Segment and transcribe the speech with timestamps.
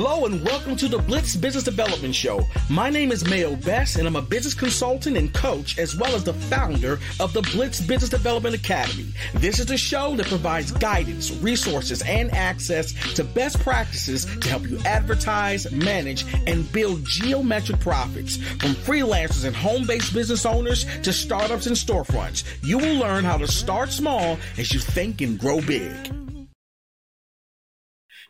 [0.00, 2.46] Hello and welcome to the Blitz Business Development Show.
[2.70, 6.22] My name is Mayo Best and I'm a business consultant and coach as well as
[6.22, 9.12] the founder of the Blitz Business Development Academy.
[9.34, 14.70] This is the show that provides guidance, resources, and access to best practices to help
[14.70, 18.36] you advertise, manage, and build geometric profits.
[18.36, 23.48] From freelancers and home-based business owners to startups and storefronts, you will learn how to
[23.48, 26.27] start small as you think and grow big.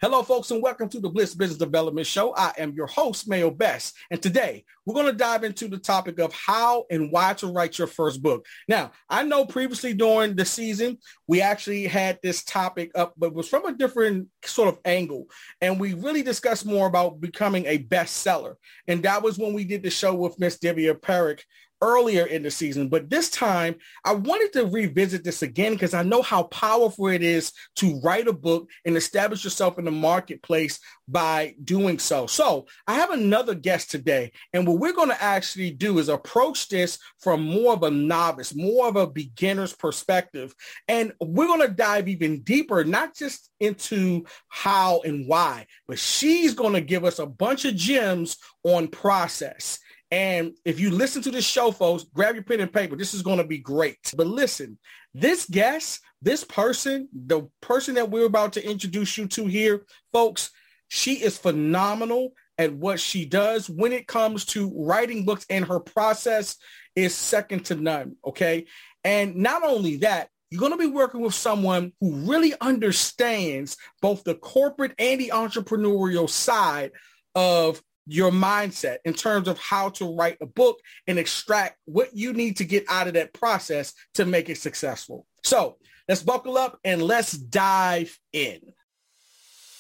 [0.01, 2.33] Hello, folks, and welcome to the Bliss Business Development Show.
[2.37, 6.21] I am your host, Mayo Best, and today we're going to dive into the topic
[6.21, 8.47] of how and why to write your first book.
[8.69, 13.49] Now, I know previously during the season, we actually had this topic up, but was
[13.49, 15.27] from a different sort of angle,
[15.61, 18.55] and we really discussed more about becoming a bestseller.
[18.87, 21.41] And that was when we did the show with Miss Divya Parekh
[21.81, 26.03] earlier in the season, but this time I wanted to revisit this again because I
[26.03, 30.81] know how powerful it is to write a book and establish yourself in the marketplace
[31.07, 32.27] by doing so.
[32.27, 36.69] So I have another guest today, and what we're going to actually do is approach
[36.69, 40.55] this from more of a novice, more of a beginner's perspective.
[40.87, 46.55] And we're going to dive even deeper, not just into how and why, but she's
[46.55, 49.79] going to give us a bunch of gems on process.
[50.11, 52.97] And if you listen to this show, folks, grab your pen and paper.
[52.97, 53.99] This is going to be great.
[54.17, 54.79] But listen,
[55.13, 60.51] this guest, this person, the person that we're about to introduce you to here, folks,
[60.89, 65.79] she is phenomenal at what she does when it comes to writing books and her
[65.79, 66.57] process
[66.97, 68.17] is second to none.
[68.27, 68.67] Okay.
[69.05, 74.25] And not only that, you're going to be working with someone who really understands both
[74.25, 76.93] the corporate and the entrepreneurial side
[77.35, 82.33] of your mindset in terms of how to write a book and extract what you
[82.33, 85.27] need to get out of that process to make it successful.
[85.45, 85.77] So
[86.09, 88.61] let's buckle up and let's dive in.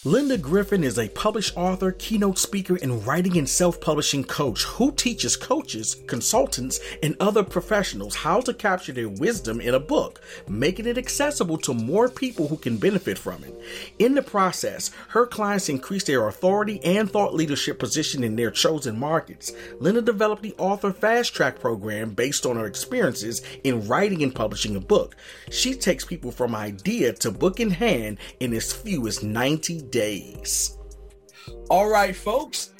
[0.04, 5.36] Linda Griffin is a published author, keynote speaker, and writing and self-publishing coach who teaches
[5.36, 10.98] coaches, consultants, and other professionals how to capture their wisdom in a book, making it
[10.98, 13.52] accessible to more people who can benefit from it.
[13.98, 18.96] In the process, her clients increase their authority and thought leadership position in their chosen
[18.96, 19.50] markets.
[19.80, 24.76] Linda developed the Author Fast Track program based on her experiences in writing and publishing
[24.76, 25.16] a book.
[25.50, 30.76] She takes people from idea to book in hand in as few as 90 days.
[31.70, 32.70] All right, folks.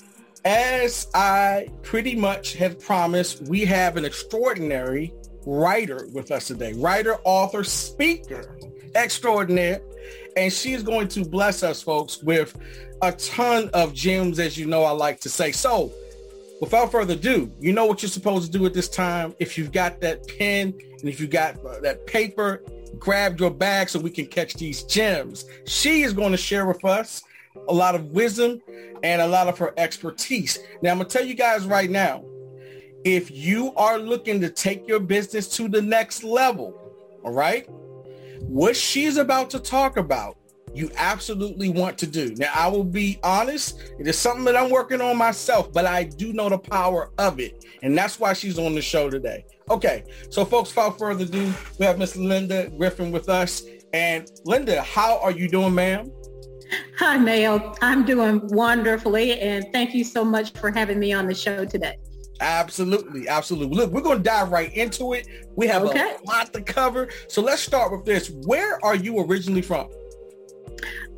[0.45, 5.13] As I pretty much have promised, we have an extraordinary
[5.45, 6.73] writer with us today.
[6.75, 8.57] Writer, author, speaker
[8.95, 9.81] extraordinaire.
[10.37, 12.57] And she's going to bless us, folks, with
[13.03, 15.53] a ton of gems, as you know I like to say.
[15.53, 15.93] So
[16.61, 19.35] without further ado, you know what you're supposed to do at this time.
[19.39, 22.63] If you've got that pen and if you got that paper
[22.99, 25.44] grab your bag so we can catch these gems.
[25.66, 27.22] She is going to share with us
[27.69, 28.60] a lot of wisdom
[29.03, 30.59] and a lot of her expertise.
[30.82, 32.25] Now, I'm going to tell you guys right now,
[33.04, 36.75] if you are looking to take your business to the next level,
[37.25, 37.66] all right,
[38.41, 40.37] what she's about to talk about,
[40.75, 42.34] you absolutely want to do.
[42.37, 46.04] Now, I will be honest, it is something that I'm working on myself, but I
[46.04, 47.65] do know the power of it.
[47.82, 49.44] And that's why she's on the show today.
[49.71, 53.62] Okay, so folks, without further ado, we have Miss Linda Griffin with us.
[53.93, 56.11] And Linda, how are you doing, ma'am?
[56.99, 57.75] Hi, Mayo.
[57.83, 61.99] I'm doing wonderfully, and thank you so much for having me on the show today.
[62.41, 63.77] Absolutely, absolutely.
[63.77, 65.27] Look, we're going to dive right into it.
[65.57, 66.17] We have okay.
[66.23, 67.09] a lot to cover.
[67.28, 68.31] So let's start with this.
[68.31, 69.89] Where are you originally from?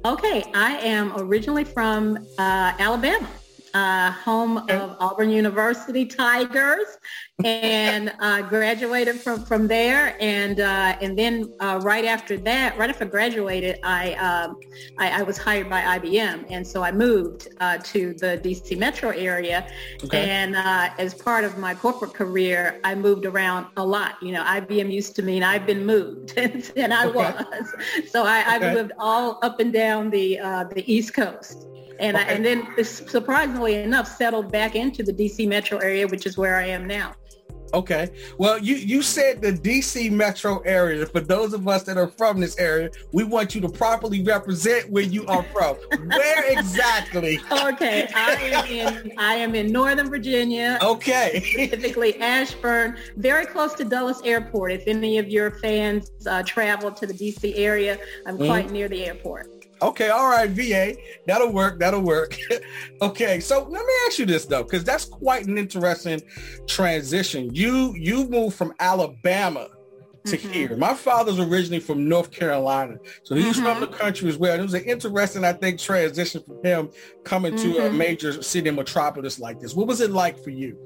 [0.05, 3.29] Okay, I am originally from uh, Alabama
[3.75, 6.99] uh, home of Auburn University Tigers,
[7.45, 10.17] and uh, graduated from from there.
[10.21, 14.59] And uh, and then uh, right after that, right after I graduated, I, um,
[14.99, 19.11] I, I was hired by IBM, and so I moved uh, to the DC metro
[19.11, 19.71] area.
[20.05, 20.29] Okay.
[20.29, 24.17] And uh, as part of my corporate career, I moved around a lot.
[24.23, 26.37] You know, IBM used to mean I've been moved,
[26.77, 27.17] and I okay.
[27.17, 27.75] was.
[28.11, 28.75] So I, have okay.
[28.75, 30.39] lived all up and down the
[30.75, 31.70] the East Coast
[32.01, 32.27] and okay.
[32.27, 36.57] I, and then surprisingly enough settled back into the DC metro area, which is where
[36.57, 37.15] I am now.
[37.73, 38.11] Okay.
[38.39, 41.07] Well, you you said the DC metro area.
[41.07, 44.91] For those of us that are from this area, we want you to properly represent
[44.91, 45.77] where you are from.
[46.09, 47.39] where exactly?
[47.51, 48.67] Okay, I am
[49.07, 50.79] in I am in Northern Virginia.
[50.83, 51.41] Okay.
[51.53, 54.73] Specifically Ashburn, very close to Dulles Airport.
[54.73, 58.75] If any of your fans uh, travel to the DC area, I'm quite mm-hmm.
[58.75, 59.60] near the airport.
[59.83, 60.95] Okay, all right, VA.
[61.27, 61.79] That'll work.
[61.79, 62.37] That'll work.
[63.03, 66.21] okay, so let me ask you this though, because that's quite an interesting
[66.67, 67.55] transition.
[67.55, 69.69] You you moved from Alabama
[70.27, 70.53] to mm-hmm.
[70.53, 70.77] hear.
[70.77, 73.65] My father's originally from North Carolina, so he's mm-hmm.
[73.65, 74.53] from the country as well.
[74.53, 76.91] And it was an interesting, I think, transition for him
[77.25, 77.73] coming mm-hmm.
[77.73, 77.99] to a mm-hmm.
[77.99, 79.75] major city metropolis like this.
[79.75, 80.77] What was it like for you?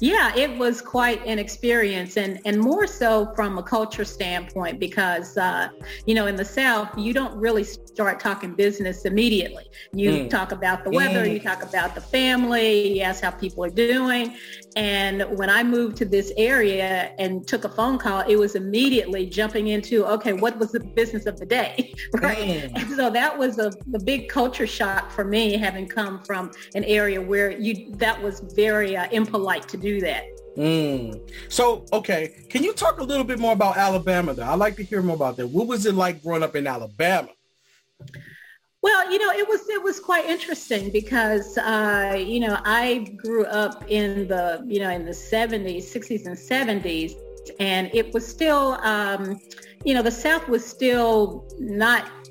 [0.00, 5.36] Yeah, it was quite an experience and, and more so from a culture standpoint because,
[5.36, 5.68] uh,
[6.06, 9.64] you know, in the South, you don't really start talking business immediately.
[9.92, 10.30] You mm.
[10.30, 11.34] talk about the weather, mm.
[11.34, 14.36] you talk about the family, you ask how people are doing.
[14.76, 19.26] And when I moved to this area and took a phone call, it was immediately
[19.26, 21.94] jumping into, okay, what was the business of the day?
[22.14, 22.38] right.
[22.38, 22.74] Mm.
[22.74, 26.84] And so that was a, a big culture shock for me, having come from an
[26.84, 30.24] area where you that was very uh, impolite to do that.
[30.56, 31.30] Mm.
[31.48, 34.34] So, okay, can you talk a little bit more about Alabama?
[34.34, 35.48] Though I'd like to hear more about that.
[35.48, 37.28] What was it like growing up in Alabama?
[38.84, 43.46] Well, you know, it was it was quite interesting because uh, you know I grew
[43.46, 47.14] up in the you know in the seventies, sixties, and seventies,
[47.58, 49.40] and it was still um,
[49.86, 52.23] you know the South was still not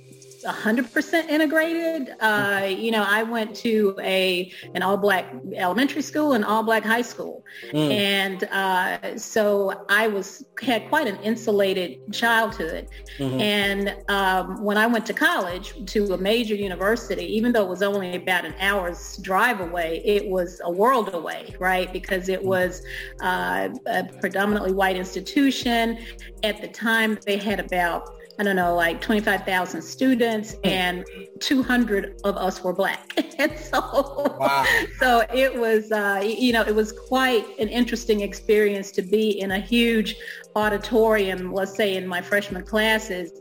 [0.44, 2.16] 100% integrated.
[2.20, 6.84] Uh, you know, I went to a an all black elementary school and all black
[6.84, 7.92] high school, mm.
[7.92, 12.88] and uh, so I was had quite an insulated childhood.
[13.18, 13.40] Mm-hmm.
[13.40, 17.82] And um, when I went to college to a major university, even though it was
[17.82, 21.92] only about an hour's drive away, it was a world away, right?
[21.92, 22.46] Because it mm.
[22.46, 22.82] was
[23.22, 26.00] uh, a predominantly white institution.
[26.44, 28.10] At the time, they had about
[28.40, 31.06] I don't know, like 25,000 students and
[31.40, 33.14] 200 of us were black.
[33.40, 34.66] and so, wow.
[35.00, 39.52] so it was, uh, you know, it was quite an interesting experience to be in
[39.52, 40.16] a huge
[40.56, 43.32] auditorium, let's say in my freshman classes,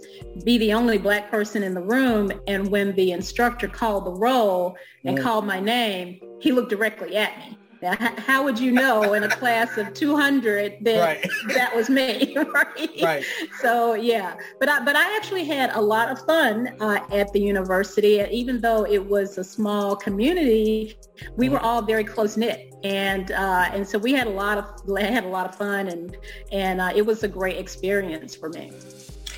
[0.44, 2.33] be the only black person in the room.
[2.47, 5.23] And when the instructor called the roll and mm.
[5.23, 7.59] called my name, he looked directly at me.
[7.82, 11.31] How would you know in a class of 200 that right.
[11.55, 12.90] that was me, right?
[13.02, 13.25] Right.
[13.61, 17.40] So yeah, but I, but I actually had a lot of fun uh, at the
[17.40, 18.25] university.
[18.31, 20.96] Even though it was a small community,
[21.37, 24.99] we were all very close knit, and uh, and so we had a lot of
[24.99, 26.17] had a lot of fun, and
[26.52, 28.73] and uh, it was a great experience for me.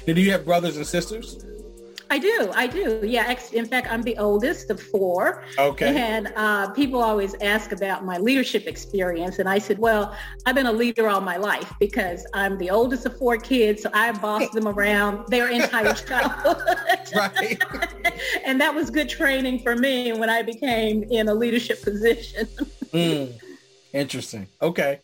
[0.06, 1.44] Did you have brothers and sisters?
[2.14, 2.52] I do.
[2.55, 3.00] I do.
[3.02, 3.37] Yeah.
[3.52, 5.43] In fact, I'm the oldest of four.
[5.58, 5.96] Okay.
[5.96, 9.40] And uh, people always ask about my leadership experience.
[9.40, 10.16] And I said, well,
[10.46, 13.82] I've been a leader all my life because I'm the oldest of four kids.
[13.82, 16.62] So I bossed them around their entire childhood.
[17.16, 17.61] right.
[18.46, 22.46] and that was good training for me when I became in a leadership position.
[22.93, 23.37] mm.
[23.93, 24.46] Interesting.
[24.62, 25.00] Okay.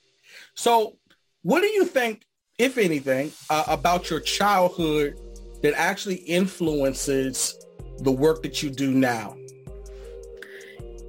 [0.55, 0.97] So
[1.43, 2.25] what do you think,
[2.57, 5.19] if anything, uh, about your childhood
[5.63, 7.59] that actually influences
[7.99, 9.37] the work that you do now?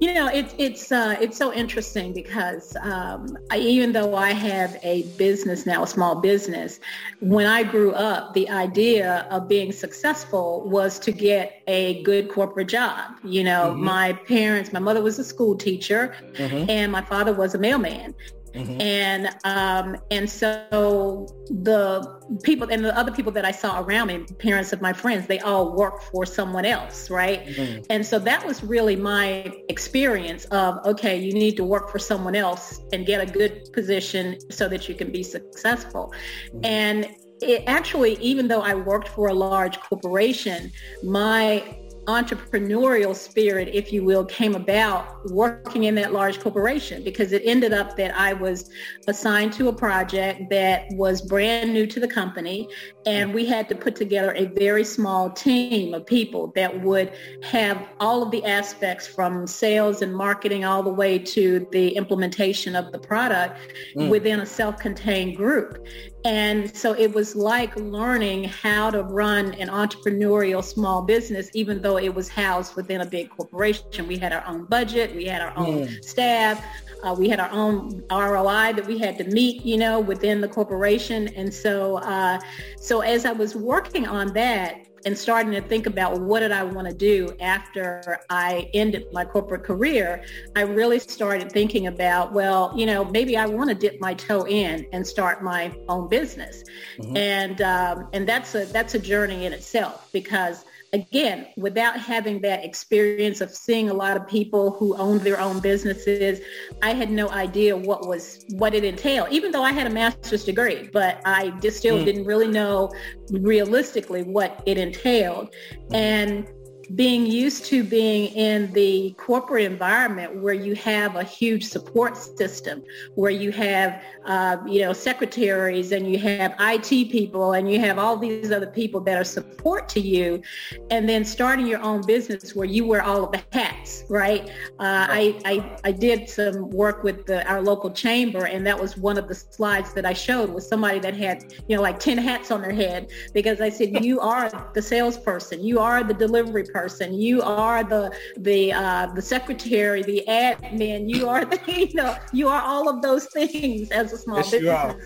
[0.02, 4.76] You know, it's it's uh, it's so interesting because um, I, even though I have
[4.82, 6.80] a business now, a small business,
[7.20, 12.66] when I grew up, the idea of being successful was to get a good corporate
[12.66, 13.12] job.
[13.22, 13.84] You know, mm-hmm.
[13.84, 16.68] my parents, my mother was a school teacher, mm-hmm.
[16.68, 18.12] and my father was a mailman.
[18.54, 18.80] Mm-hmm.
[18.80, 24.24] And um, and so the people and the other people that I saw around me,
[24.38, 27.46] parents of my friends, they all work for someone else, right?
[27.46, 27.82] Mm-hmm.
[27.90, 32.34] And so that was really my experience of okay, you need to work for someone
[32.34, 36.12] else and get a good position so that you can be successful.
[36.48, 36.60] Mm-hmm.
[36.64, 40.70] And it actually, even though I worked for a large corporation,
[41.02, 41.76] my
[42.06, 47.72] entrepreneurial spirit, if you will, came about working in that large corporation because it ended
[47.72, 48.70] up that I was
[49.06, 52.68] assigned to a project that was brand new to the company
[53.06, 57.12] and we had to put together a very small team of people that would
[57.42, 62.74] have all of the aspects from sales and marketing all the way to the implementation
[62.74, 63.60] of the product
[63.96, 64.08] mm.
[64.08, 65.86] within a self-contained group.
[66.24, 71.98] And so it was like learning how to run an entrepreneurial small business, even though
[71.98, 74.06] it was housed within a big corporation.
[74.06, 76.04] We had our own budget, we had our own mm.
[76.04, 76.64] staff,
[77.02, 80.48] uh, we had our own ROI that we had to meet, you know, within the
[80.48, 81.28] corporation.
[81.28, 82.40] And so, uh,
[82.76, 86.62] so as I was working on that, and starting to think about what did I
[86.62, 90.24] want to do after I ended my corporate career,
[90.56, 94.46] I really started thinking about, well, you know, maybe I want to dip my toe
[94.46, 96.62] in and start my own business.
[96.98, 97.16] Mm-hmm.
[97.16, 102.64] And um, and that's a that's a journey in itself because again, without having that
[102.64, 106.40] experience of seeing a lot of people who owned their own businesses,
[106.82, 109.28] I had no idea what was what it entailed.
[109.30, 112.04] Even though I had a master's degree, but I just still mm.
[112.04, 112.92] didn't really know
[113.30, 115.54] realistically what it entailed.
[115.92, 116.46] And
[116.94, 122.82] being used to being in the corporate environment where you have a huge support system,
[123.14, 127.98] where you have, uh, you know, secretaries and you have IT people and you have
[127.98, 130.42] all these other people that are support to you,
[130.90, 134.50] and then starting your own business where you wear all of the hats, right?
[134.78, 138.96] Uh, I, I, I did some work with the, our local chamber, and that was
[138.96, 142.18] one of the slides that I showed was somebody that had, you know, like 10
[142.18, 146.64] hats on their head because I said, you are the salesperson, you are the delivery
[146.64, 146.81] person.
[146.88, 151.08] You are the the uh, the secretary, the admin.
[151.08, 154.50] You are the you know you are all of those things as a small yes,
[154.50, 154.96] business.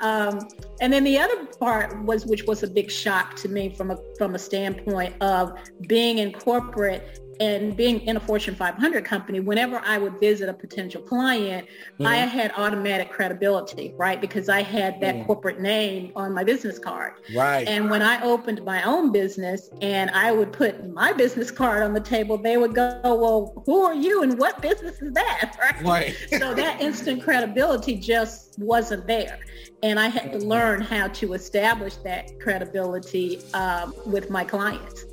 [0.00, 0.48] um,
[0.80, 3.98] and then the other part was, which was a big shock to me from a
[4.18, 5.52] from a standpoint of
[5.86, 10.54] being in corporate and being in a Fortune 500 company, whenever I would visit a
[10.54, 11.66] potential client.
[12.04, 14.20] I had automatic credibility, right?
[14.20, 17.14] Because I had that corporate name on my business card.
[17.34, 17.66] Right.
[17.66, 21.92] And when I opened my own business and I would put my business card on
[21.92, 25.56] the table, they would go, well, who are you and what business is that?
[25.62, 25.82] Right.
[25.84, 26.40] right.
[26.40, 29.38] so that instant credibility just wasn't there.
[29.82, 35.04] And I had to learn how to establish that credibility um, with my clients.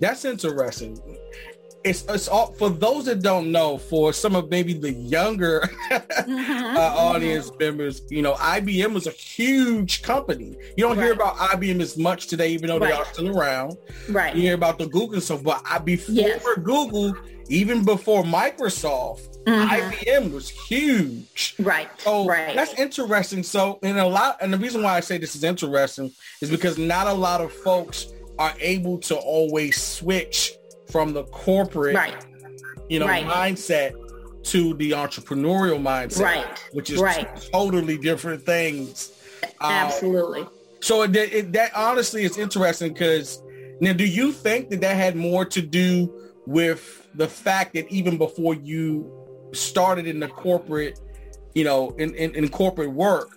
[0.00, 1.00] That's interesting
[1.84, 3.78] it's it's all for those that don't know.
[3.78, 6.76] For some of maybe the younger mm-hmm.
[6.76, 10.56] uh, audience members, you know, IBM was a huge company.
[10.76, 11.04] You don't right.
[11.04, 12.92] hear about IBM as much today, even though right.
[12.92, 13.76] they are still around.
[14.08, 14.34] Right.
[14.34, 16.44] You hear about the Google and stuff, but I, before yes.
[16.62, 17.14] Google,
[17.48, 19.70] even before Microsoft, mm-hmm.
[19.70, 21.54] IBM was huge.
[21.58, 21.88] Right.
[21.98, 22.54] So right.
[22.54, 23.42] that's interesting.
[23.42, 26.76] So, in a lot, and the reason why I say this is interesting is because
[26.76, 30.54] not a lot of folks are able to always switch
[30.90, 32.26] from the corporate, right.
[32.88, 33.26] you know, right.
[33.26, 33.92] mindset
[34.42, 36.68] to the entrepreneurial mindset, right.
[36.72, 37.28] which is right.
[37.52, 39.12] totally different things.
[39.60, 40.46] Um, Absolutely.
[40.80, 43.42] so it, it, that honestly is interesting because
[43.80, 46.12] now, do you think that that had more to do
[46.46, 49.10] with the fact that even before you
[49.52, 50.98] started in the corporate,
[51.54, 53.36] you know, in, in, in corporate work,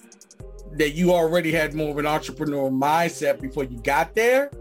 [0.77, 4.51] that you already had more of an entrepreneurial mindset before you got there?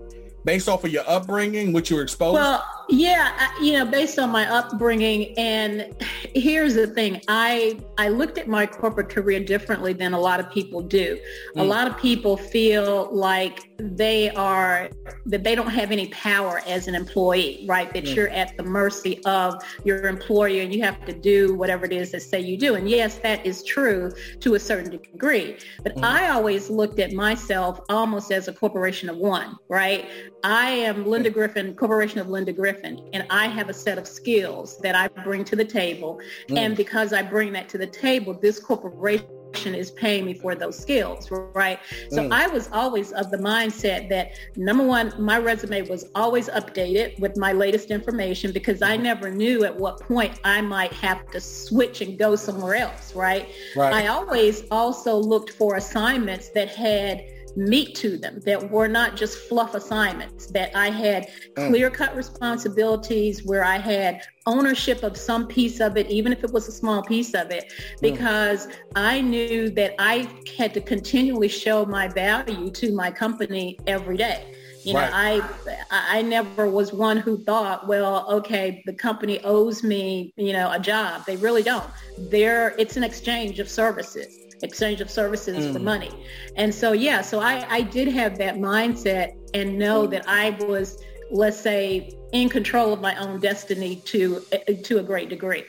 [0.45, 2.37] Based off of your upbringing, what you were exposed?
[2.37, 2.43] To?
[2.43, 5.95] Well, yeah, you know, based on my upbringing, and
[6.35, 10.51] here's the thing: I I looked at my corporate career differently than a lot of
[10.51, 11.19] people do.
[11.57, 11.61] Mm.
[11.61, 14.91] A lot of people feel like they are
[15.27, 17.93] that they don't have any power as an employee, right?
[17.93, 18.15] That mm.
[18.15, 22.13] you're at the mercy of your employer, and you have to do whatever it is
[22.13, 22.75] that say you do.
[22.75, 25.59] And yes, that is true to a certain degree.
[25.83, 26.05] But mm.
[26.05, 30.09] I always looked at myself almost as a corporation of one, right?
[30.45, 34.79] I am Linda Griffin, Corporation of Linda Griffin and I have a set of skills
[34.79, 36.21] that I bring to the table.
[36.49, 36.59] Mm.
[36.59, 40.79] And because I bring that to the table, this corporation is paying me for those
[40.79, 41.79] skills, right?
[42.11, 42.33] So mm.
[42.33, 47.37] I was always of the mindset that number one, my resume was always updated with
[47.37, 49.05] my latest information because I mm-hmm.
[49.05, 53.49] never knew at what point I might have to switch and go somewhere else, right?
[53.77, 53.93] right.
[53.93, 57.25] I always also looked for assignments that had
[57.57, 61.69] meat to them, that were not just fluff assignments, that I had mm.
[61.69, 66.53] clear cut responsibilities where I had ownership of some piece of it, even if it
[66.53, 68.01] was a small piece of it, mm.
[68.01, 68.75] because mm.
[68.97, 74.55] I knew that I had to continually show my value to my company every day.
[74.85, 75.43] You know, right.
[75.91, 80.73] I I never was one who thought, well, okay, the company owes me, you know,
[80.73, 81.25] a job.
[81.25, 81.89] They really don't.
[82.19, 85.73] There, it's an exchange of services exchange of services mm.
[85.73, 86.11] for money.
[86.57, 91.03] And so, yeah, so I, I did have that mindset and know that I was,
[91.31, 94.43] let's say, in control of my own destiny to,
[94.85, 95.65] to a great degree.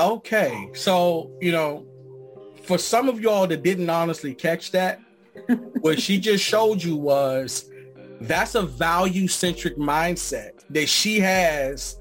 [0.00, 0.70] Okay.
[0.74, 1.86] So, you know,
[2.62, 5.00] for some of y'all that didn't honestly catch that,
[5.80, 7.70] what she just showed you was
[8.22, 11.96] that's a value centric mindset that she has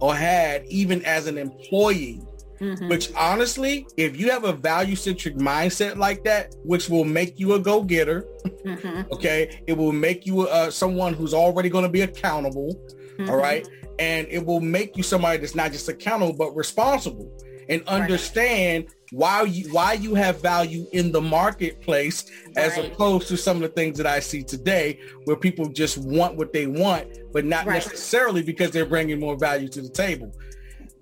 [0.00, 2.20] or had even as an employee
[2.60, 2.88] Mm-hmm.
[2.88, 7.54] Which honestly, if you have a value centric mindset like that, which will make you
[7.54, 9.12] a go getter, mm-hmm.
[9.12, 12.74] okay, it will make you uh, someone who's already going to be accountable,
[13.18, 13.28] mm-hmm.
[13.28, 17.30] all right, and it will make you somebody that's not just accountable but responsible
[17.68, 18.94] and understand right.
[19.12, 22.92] why you why you have value in the marketplace as right.
[22.92, 26.52] opposed to some of the things that I see today where people just want what
[26.52, 27.74] they want but not right.
[27.74, 30.32] necessarily because they're bringing more value to the table.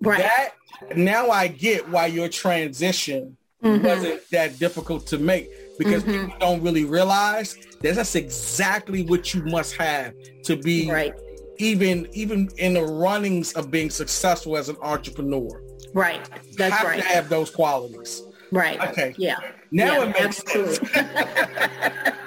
[0.01, 0.19] Right.
[0.19, 0.51] That
[0.97, 3.85] now I get why your transition mm-hmm.
[3.85, 5.49] wasn't that difficult to make
[5.79, 6.27] because mm-hmm.
[6.27, 11.15] people don't really realize that that's exactly what you must have to be right.
[11.59, 15.63] even even in the runnings of being successful as an entrepreneur.
[15.93, 16.29] Right.
[16.57, 17.01] That's have right.
[17.01, 18.23] To have those qualities.
[18.51, 18.81] Right.
[18.89, 19.15] Okay.
[19.17, 19.37] Yeah.
[19.71, 20.87] Now yeah, it makes absolutely.
[20.89, 22.15] sense.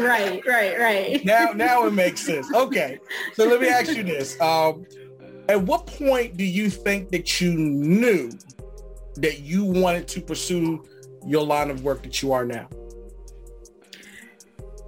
[0.00, 1.24] right, right, right.
[1.24, 2.52] Now, now it makes sense.
[2.54, 2.98] Okay,
[3.34, 4.86] so let me ask you this: um,
[5.48, 8.30] At what point do you think that you knew
[9.16, 10.84] that you wanted to pursue
[11.26, 12.68] your line of work that you are now?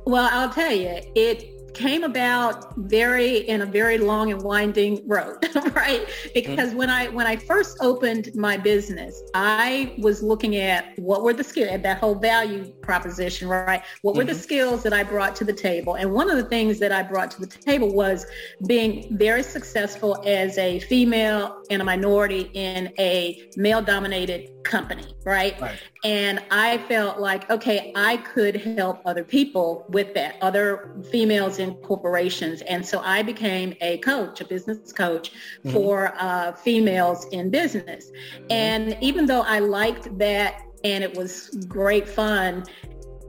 [0.07, 5.37] Well, I'll tell you, it came about very in a very long and winding road
[5.75, 6.79] right because mm-hmm.
[6.79, 11.45] when i when i first opened my business i was looking at what were the
[11.45, 14.19] skills at that whole value proposition right what mm-hmm.
[14.19, 14.41] were the mm-hmm.
[14.41, 17.31] skills that i brought to the table and one of the things that i brought
[17.31, 18.25] to the table was
[18.67, 25.61] being very successful as a female and a minority in a male dominated company right?
[25.61, 31.59] right and i felt like okay i could help other people with that other females
[31.59, 32.63] in corporations.
[32.63, 35.71] And so I became a coach, a business coach mm-hmm.
[35.73, 38.11] for uh, females in business.
[38.11, 38.47] Mm-hmm.
[38.51, 42.65] And even though I liked that and it was great fun,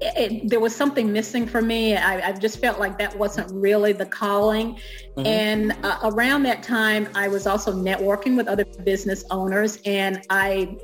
[0.02, 1.96] it, there was something missing for me.
[1.96, 4.74] I, I, just felt like that wasn't really the calling.
[5.16, 5.26] Mm-hmm.
[5.26, 10.78] And uh, around that time, I was also networking with other business owners, and I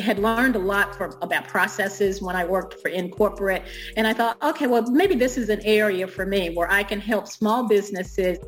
[0.00, 3.62] had learned a lot for, about processes when I worked for in corporate.
[3.96, 7.00] And I thought, okay, well, maybe this is an area for me where I can
[7.00, 8.38] help small businesses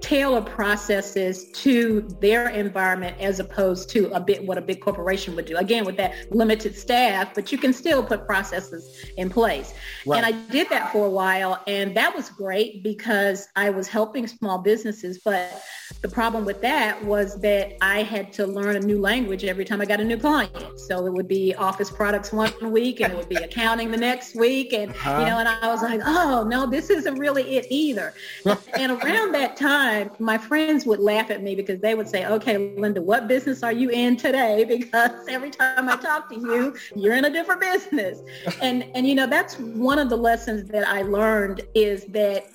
[0.00, 5.46] tailor processes to their environment as opposed to a bit what a big corporation would
[5.46, 5.56] do.
[5.56, 9.74] Again, with that limited staff, but you can still put processes in place.
[10.06, 10.24] Right.
[10.24, 14.26] And I did that for a while, and that was great because I was helping
[14.26, 15.20] small businesses.
[15.22, 15.62] But
[16.00, 19.80] the problem with that was that I had to learn a new language every time
[19.80, 20.78] I got a new client.
[20.80, 24.34] So it would be office products one week, and it would be accounting the next
[24.36, 25.18] week, and uh-huh.
[25.18, 28.14] you know, and I was like, oh no, this isn't really it either.
[28.78, 32.74] and around that time, my friends would laugh at me because they would say, okay,
[32.76, 34.64] Linda, what business are you in today?
[34.84, 38.20] Because every time I talk to you, you're in a different business.
[38.60, 42.46] And, and you know, that's one of the lessons that I learned is that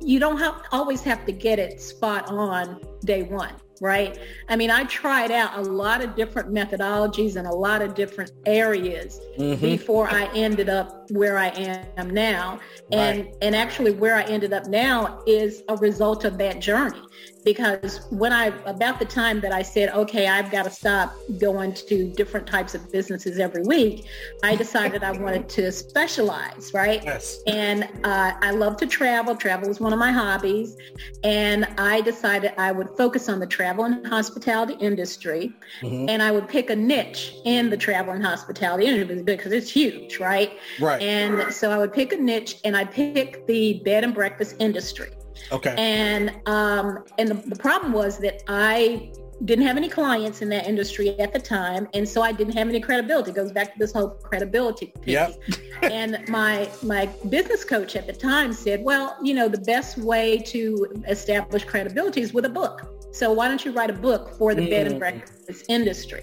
[0.00, 4.18] you don't have, always have to get it spot on day one right?
[4.48, 8.32] I mean, I tried out a lot of different methodologies and a lot of different
[8.46, 9.60] areas mm-hmm.
[9.60, 11.48] before I ended up where I
[11.96, 12.58] am now.
[12.92, 13.34] And right.
[13.42, 17.02] and actually where I ended up now is a result of that journey
[17.46, 21.72] because when I about the time that I said, okay, I've got to stop going
[21.74, 24.04] to different types of businesses every week,
[24.42, 27.02] I decided I wanted to specialize, right?
[27.04, 27.38] Yes.
[27.46, 29.36] And uh, I love to travel.
[29.36, 30.76] Travel is one of my hobbies,
[31.22, 36.08] and I decided I would focus on the travel and hospitality industry, mm-hmm.
[36.08, 40.18] and I would pick a niche in the travel and hospitality industry because it's huge,
[40.18, 40.58] right?
[40.80, 41.00] Right.
[41.00, 45.10] And so I would pick a niche, and I pick the bed and breakfast industry.
[45.52, 45.74] Okay.
[45.78, 49.12] And um, and the, the problem was that I
[49.44, 52.68] didn't have any clients in that industry at the time and so i didn't have
[52.68, 55.38] any credibility it goes back to this whole credibility piece yep.
[55.82, 60.38] and my my business coach at the time said well you know the best way
[60.38, 64.54] to establish credibility is with a book so why don't you write a book for
[64.54, 64.70] the mm.
[64.70, 65.00] bed and mm.
[65.00, 66.22] breakfast industry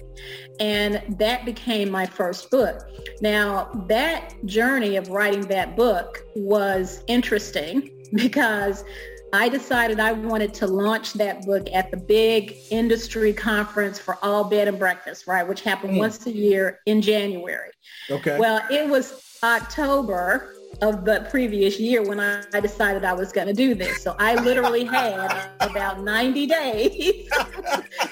[0.58, 2.82] and that became my first book
[3.20, 8.84] now that journey of writing that book was interesting because
[9.32, 14.44] I decided I wanted to launch that book at the big industry conference for all
[14.44, 15.98] bed and breakfast, right, which happened mm.
[15.98, 17.70] once a year in January.
[18.10, 18.38] Okay.
[18.38, 23.52] Well, it was October of the previous year when I, decided I was going to
[23.52, 24.02] do this.
[24.02, 27.28] So I literally had about 90 days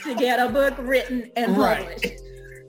[0.02, 2.04] to get a book written and published.
[2.04, 2.20] Right.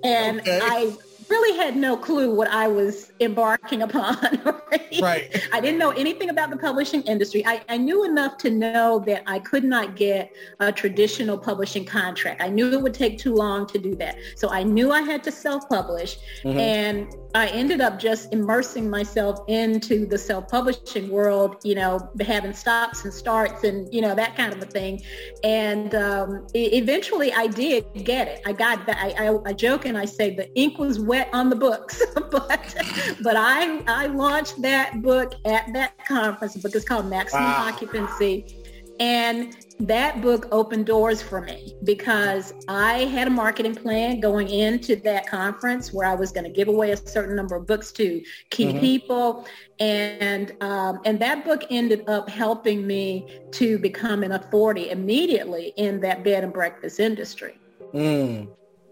[0.03, 0.59] And okay.
[0.61, 0.95] I
[1.29, 4.17] really had no clue what I was embarking upon.
[4.73, 5.01] Right?
[5.01, 5.49] right.
[5.53, 7.45] I didn't know anything about the publishing industry.
[7.45, 12.41] I, I, knew enough to know that I could not get a traditional publishing contract.
[12.41, 14.15] I knew it would take too long to do that.
[14.35, 16.17] So I knew I had to self-publish.
[16.43, 16.57] Mm-hmm.
[16.57, 23.05] And I ended up just immersing myself into the self-publishing world, you know, having stops
[23.05, 25.01] and starts and, you know, that kind of a thing.
[25.43, 28.41] And um, eventually I did get it.
[28.45, 28.97] I got that.
[28.97, 32.75] I, I, I, joke and I say the ink was wet on the books, but
[33.21, 36.53] but I, I launched that book at that conference.
[36.53, 37.67] The book is called Maximum wow.
[37.67, 38.63] Occupancy.
[38.99, 44.95] And that book opened doors for me because I had a marketing plan going into
[44.97, 48.23] that conference where I was going to give away a certain number of books to
[48.51, 48.79] key mm-hmm.
[48.79, 49.47] people,
[49.79, 55.99] and um, and that book ended up helping me to become an authority immediately in
[56.01, 57.57] that bed and breakfast industry.
[57.93, 58.49] Mm.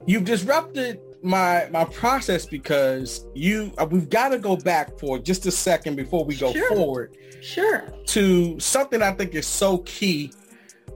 [0.08, 5.46] You've disrupted my my process because you uh, we've got to go back for just
[5.46, 6.70] a second before we go sure.
[6.70, 7.18] forward.
[7.42, 7.92] Sure.
[8.08, 10.32] To something I think is so key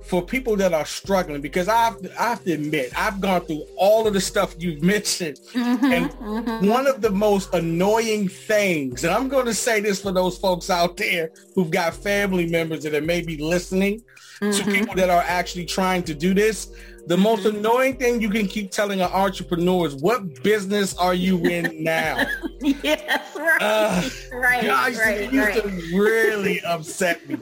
[0.05, 3.65] for people that are struggling, because I have I have to admit, I've gone through
[3.75, 5.39] all of the stuff you've mentioned.
[5.53, 6.69] Mm-hmm, and mm-hmm.
[6.69, 10.69] one of the most annoying things, and I'm going to say this for those folks
[10.69, 14.03] out there who've got family members that are maybe listening
[14.39, 14.51] mm-hmm.
[14.51, 16.71] to people that are actually trying to do this.
[17.08, 21.38] The most annoying thing you can keep telling an entrepreneur is, what business are you
[21.46, 22.26] in now?
[22.62, 23.62] yes, right.
[23.62, 25.63] Uh, right, gosh, right, it used right.
[25.63, 27.38] to really upset me.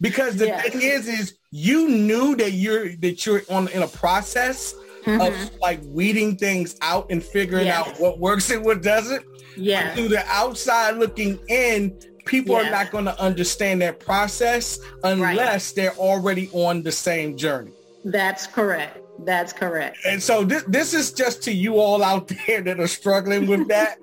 [0.00, 0.68] Because the yes.
[0.68, 5.20] thing is, is you knew that you're that you're on in a process mm-hmm.
[5.20, 7.88] of like weeding things out and figuring yes.
[7.88, 9.24] out what works and what doesn't.
[9.56, 9.94] Yeah.
[9.94, 12.66] Through the outside looking in, people yes.
[12.66, 15.76] are not going to understand that process unless right.
[15.76, 17.72] they're already on the same journey.
[18.10, 18.98] That's correct.
[19.24, 19.98] That's correct.
[20.06, 23.68] And so this this is just to you all out there that are struggling with
[23.68, 23.98] that.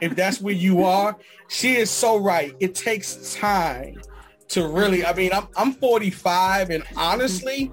[0.00, 1.16] if that's where you are,
[1.48, 2.54] she is so right.
[2.60, 4.00] It takes time
[4.48, 7.70] to really, I mean, I'm, I'm 45 and honestly,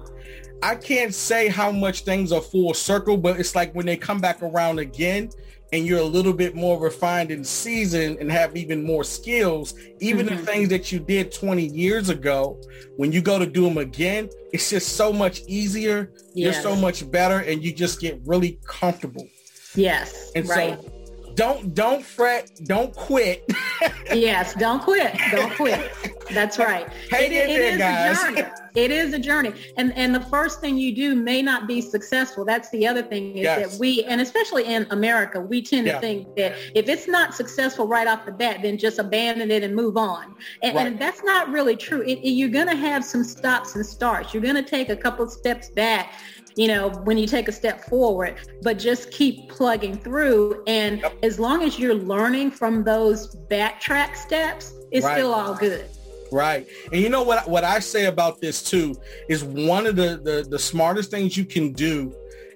[0.62, 4.20] I can't say how much things are full circle, but it's like when they come
[4.20, 5.30] back around again
[5.72, 10.26] and you're a little bit more refined and seasoned and have even more skills, even
[10.26, 10.36] mm-hmm.
[10.36, 12.60] the things that you did 20 years ago,
[12.96, 16.12] when you go to do them again, it's just so much easier.
[16.34, 16.54] Yes.
[16.54, 19.28] You're so much better and you just get really comfortable.
[19.74, 20.32] Yes.
[20.34, 20.80] And right.
[20.82, 20.97] so
[21.38, 23.44] don't don't fret, don't quit.
[24.12, 25.16] yes, don't quit.
[25.30, 25.88] Don't quit.
[26.32, 26.88] That's right.
[27.10, 28.18] Hang it, it, it is guys.
[28.18, 28.42] a journey.
[28.74, 29.52] It is a journey.
[29.76, 32.44] And and the first thing you do may not be successful.
[32.44, 33.70] That's the other thing is yes.
[33.70, 35.94] that we and especially in America, we tend yeah.
[35.94, 39.62] to think that if it's not successful right off the bat, then just abandon it
[39.62, 40.34] and move on.
[40.64, 40.88] And, right.
[40.88, 42.02] and that's not really true.
[42.02, 44.34] It, you're going to have some stops and starts.
[44.34, 46.14] You're going to take a couple of steps back
[46.58, 50.64] you know, when you take a step forward, but just keep plugging through.
[50.66, 51.16] And yep.
[51.22, 55.14] as long as you're learning from those backtrack steps, it's right.
[55.14, 55.88] still all good.
[56.32, 56.66] Right.
[56.92, 58.96] And you know what what I say about this too
[59.28, 62.12] is one of the, the the smartest things you can do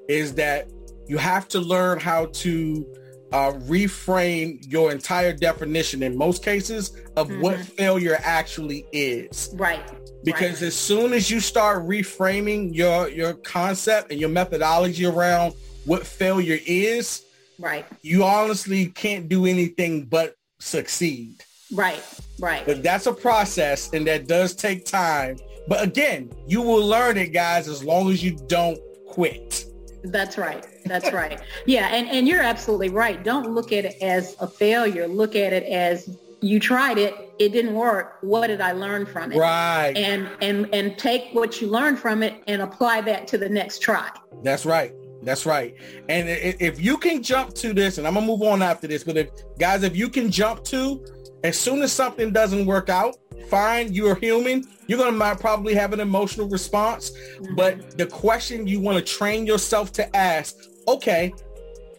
[0.08, 0.68] is that
[1.06, 2.84] you have to learn how to
[3.32, 7.40] uh, reframe your entire definition in most cases of mm-hmm.
[7.40, 9.50] what failure actually is.
[9.54, 9.82] Right
[10.24, 10.68] because right.
[10.68, 16.58] as soon as you start reframing your your concept and your methodology around what failure
[16.66, 17.24] is
[17.58, 21.42] right you honestly can't do anything but succeed
[21.74, 22.02] right
[22.38, 25.36] right but that's a process and that does take time
[25.68, 29.64] but again you will learn it guys as long as you don't quit
[30.04, 30.66] that's right.
[30.84, 31.40] That's right.
[31.66, 33.22] Yeah and and you're absolutely right.
[33.22, 35.06] Don't look at it as a failure.
[35.06, 37.14] Look at it as you tried it.
[37.38, 38.18] It didn't work.
[38.20, 39.38] What did i learn from it?
[39.38, 39.92] Right.
[39.96, 43.78] And and and take what you learned from it and apply that to the next
[43.78, 44.10] try.
[44.42, 44.92] That's right.
[45.22, 45.76] That's right.
[46.08, 49.16] And if you can jump to this and i'm gonna move on after this but
[49.16, 51.04] if guys if you can jump to
[51.44, 53.16] as soon as something doesn't work out
[53.48, 57.12] fine you're human you're gonna probably have an emotional response
[57.56, 60.56] but the question you want to train yourself to ask
[60.88, 61.32] okay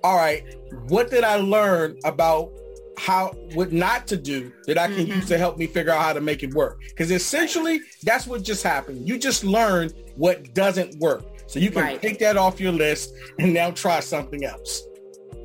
[0.04, 0.56] all right
[0.88, 2.52] what did i learn about
[2.98, 5.14] how what not to do that I can mm-hmm.
[5.14, 6.80] use to help me figure out how to make it work.
[6.90, 9.08] Because essentially that's what just happened.
[9.08, 11.26] You just learned what doesn't work.
[11.48, 12.02] So you can right.
[12.02, 14.84] take that off your list and now try something else.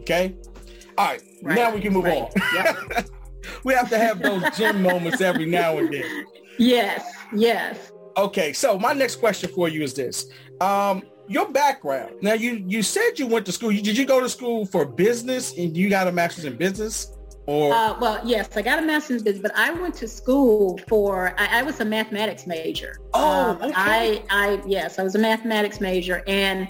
[0.01, 0.37] Okay?
[0.97, 1.23] All right.
[1.43, 1.55] right.
[1.55, 2.23] Now we can move right.
[2.23, 2.31] on.
[2.55, 3.09] Yep.
[3.65, 6.27] we have to have those gym moments every now and then.
[6.59, 7.05] Yes.
[7.35, 7.93] Yes.
[8.17, 8.53] Okay.
[8.53, 10.27] So my next question for you is this.
[10.61, 12.17] Um, your background.
[12.23, 13.71] Now you you said you went to school.
[13.71, 17.13] Did you go to school for business and you got a master's in business?
[17.49, 20.79] Or uh, well, yes, I got a master's in business, but I went to school
[20.87, 21.35] for.
[21.39, 22.99] I, I was a mathematics major.
[23.15, 23.73] Oh, um, okay.
[23.75, 26.69] I, I yes, I was a mathematics major, and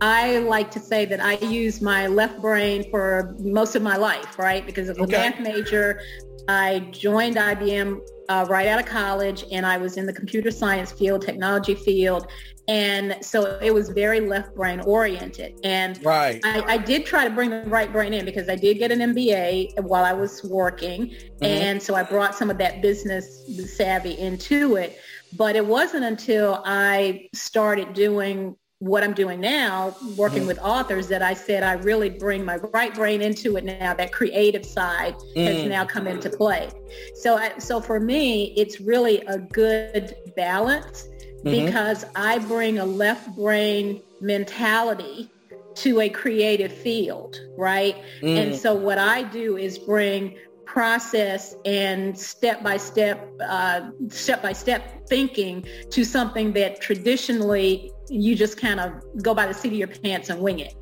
[0.00, 4.38] I like to say that I used my left brain for most of my life,
[4.38, 4.64] right?
[4.64, 6.00] Because as a math major,
[6.48, 10.92] I joined IBM uh, right out of college and I was in the computer science
[10.92, 12.26] field, technology field.
[12.66, 15.60] And so it was very left brain oriented.
[15.64, 16.40] And right.
[16.44, 19.00] I, I, did try to bring the right brain in because I did get an
[19.00, 21.08] MBA while I was working.
[21.08, 21.44] Mm-hmm.
[21.44, 23.44] And so I brought some of that business
[23.76, 24.98] savvy into it.
[25.36, 30.46] But it wasn't until I started doing what I'm doing now, working mm.
[30.46, 33.94] with authors, that I said I really bring my right brain into it now.
[33.94, 35.46] That creative side mm.
[35.46, 36.68] has now come into play.
[37.14, 41.08] So, I, so for me, it's really a good balance
[41.42, 41.64] mm-hmm.
[41.64, 45.30] because I bring a left brain mentality
[45.76, 47.96] to a creative field, right?
[48.20, 48.36] Mm.
[48.36, 50.36] And so what I do is bring
[50.74, 58.34] process and step by step, uh, step by step thinking to something that traditionally you
[58.34, 58.90] just kind of
[59.22, 60.74] go by the seat of your pants and wing it.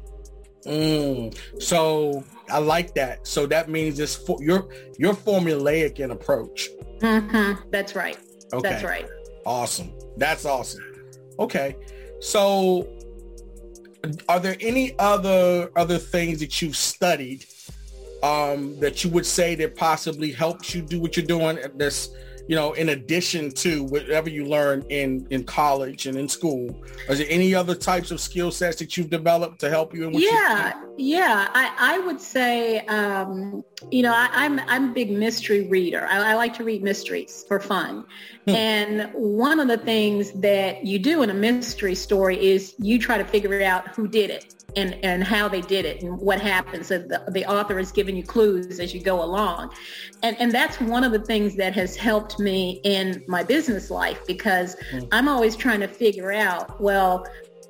[0.65, 3.27] Mm, so I like that.
[3.27, 6.71] So that means it's for your your formulaic in approach.
[7.01, 7.69] Mm-hmm.
[7.71, 8.17] That's right.
[8.51, 8.71] Okay.
[8.71, 9.07] That's right.
[9.45, 9.93] Awesome.
[10.17, 10.85] That's awesome.
[11.39, 11.77] Okay.
[12.21, 12.89] So
[14.29, 17.45] are there any other other things that you've studied
[18.23, 22.11] um, that you would say that possibly helps you do what you're doing that's
[22.49, 26.85] you know in addition to whatever you learn in in college and in school.
[27.09, 30.13] Is there any other types of skill sets that you've developed to help you in
[30.13, 31.49] what yeah yeah.
[31.53, 36.07] I, I would say um, you know I, am I'm, I'm a big mystery reader.
[36.11, 38.05] I, I like to read mysteries for fun.
[38.45, 38.51] Hmm.
[38.51, 43.17] and one of the things that you do in a mystery story is you try
[43.17, 46.89] to figure out who did it and, and how they did it and what happens.
[46.89, 49.73] So the, the author is giving you clues as you go along.
[50.23, 54.21] And, and that's one of the things that has helped me in my business life
[54.27, 55.07] because mm.
[55.13, 57.27] I'm always trying to figure out, well,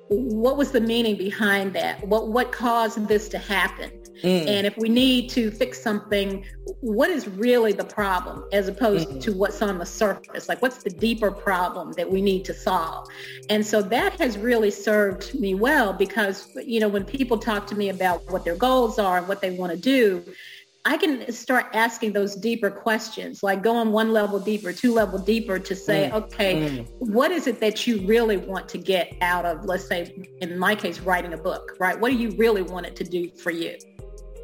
[0.09, 2.07] what was the meaning behind that?
[2.07, 4.02] What, what caused this to happen?
[4.23, 4.47] Mm.
[4.47, 6.45] And if we need to fix something,
[6.81, 10.49] what is really the problem as opposed mm to what's on the surface?
[10.49, 13.07] Like what's the deeper problem that we need to solve?
[13.51, 17.77] And so that has really served me well because, you know, when people talk to
[17.77, 20.25] me about what their goals are and what they want to do,
[20.85, 25.61] I can start asking those deeper questions, like going one level deeper, two level deeper
[25.61, 26.17] to say, mm.
[26.17, 26.87] okay, mm.
[26.99, 30.75] what is it that you really want to get out of, let's say, in my
[30.75, 31.99] case, writing a book, right?
[31.99, 33.77] What do you really want it to do for you?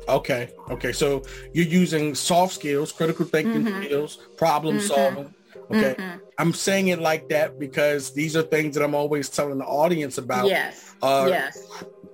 [0.08, 0.50] Okay.
[0.70, 0.92] Okay.
[0.92, 3.82] So you're using soft skills, critical thinking mm-hmm.
[3.82, 4.86] skills, problem mm-hmm.
[4.86, 5.34] solving.
[5.70, 5.94] Okay.
[5.98, 6.18] Mm-hmm.
[6.38, 10.18] I'm saying it like that because these are things that I'm always telling the audience
[10.18, 10.46] about.
[10.46, 10.94] Yes.
[11.02, 11.58] Uh, yes.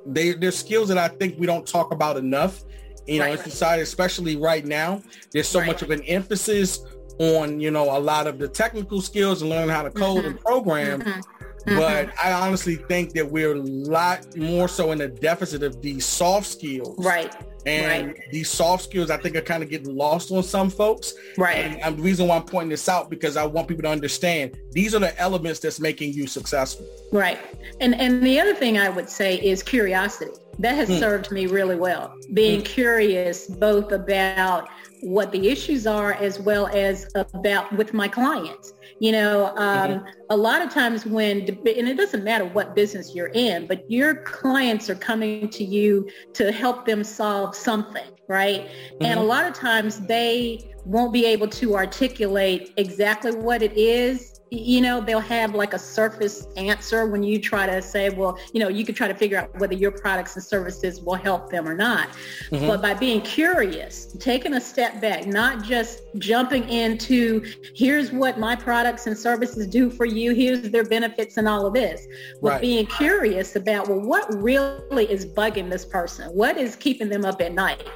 [0.07, 2.63] They, they're skills that I think we don't talk about enough.
[3.07, 3.39] You know, right.
[3.39, 5.67] in society, especially right now, there's so right.
[5.67, 6.81] much of an emphasis
[7.19, 10.37] on, you know, a lot of the technical skills and learning how to code and
[10.37, 10.47] mm-hmm.
[10.47, 11.23] program.
[11.67, 11.79] Mm-hmm.
[11.79, 16.05] But I honestly think that we're a lot more so in a deficit of these
[16.05, 16.97] soft skills.
[16.99, 17.35] Right
[17.67, 18.31] and right.
[18.31, 21.15] these soft skills, I think, are kind of getting lost on some folks.
[21.39, 21.57] Right.
[21.57, 24.59] And, and the reason why I'm pointing this out because I want people to understand
[24.73, 26.87] these are the elements that's making you successful.
[27.13, 27.39] Right.
[27.81, 30.33] And and the other thing I would say is curiosity.
[30.59, 30.99] That has hmm.
[30.99, 32.15] served me really well.
[32.33, 32.67] Being hmm.
[32.67, 34.69] curious both about
[35.01, 38.74] what the issues are as well as about with my clients.
[39.01, 40.07] You know, um, mm-hmm.
[40.31, 44.17] a lot of times when, and it doesn't matter what business you're in, but your
[44.17, 48.63] clients are coming to you to help them solve something, right?
[48.63, 49.05] Mm-hmm.
[49.05, 54.34] And a lot of times they won't be able to articulate exactly what it is
[54.51, 58.61] you know, they'll have like a surface answer when you try to say, well, you
[58.61, 61.69] know, you could try to figure out whether your products and services will help them
[61.69, 62.09] or not.
[62.51, 62.67] Mm-hmm.
[62.67, 68.55] But by being curious, taking a step back, not just jumping into here's what my
[68.55, 72.07] products and services do for you, here's their benefits and all of this,
[72.41, 72.61] but right.
[72.61, 76.31] being curious about, well, what really is bugging this person?
[76.31, 77.89] What is keeping them up at night?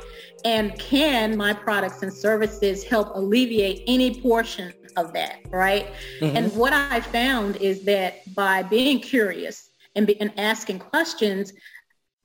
[0.44, 5.87] And can my products and services help alleviate any portion of that, right?
[6.20, 6.37] Mm-hmm.
[6.37, 11.53] And what I found is that by being curious and, be, and asking questions,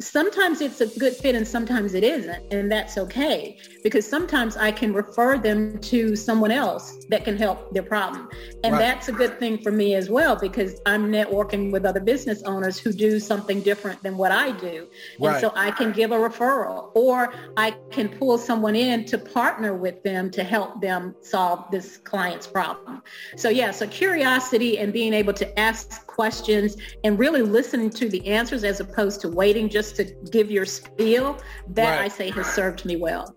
[0.02, 4.72] sometimes it's a good fit and sometimes it isn't and that's okay because sometimes i
[4.72, 8.28] can refer them to someone else that can help their problem.
[8.64, 8.80] And right.
[8.80, 12.80] that's a good thing for me as well because i'm networking with other business owners
[12.80, 14.88] who do something different than what i do.
[15.22, 19.76] And so i can give a referral or i can pull someone in to partner
[19.76, 23.04] with them to help them solve this client's problem.
[23.36, 28.26] So yeah so curiosity and being able to ask questions and really listening to the
[28.28, 31.38] answers as opposed to waiting just to give your spiel,
[31.70, 32.06] that right.
[32.06, 33.36] I say has served me well.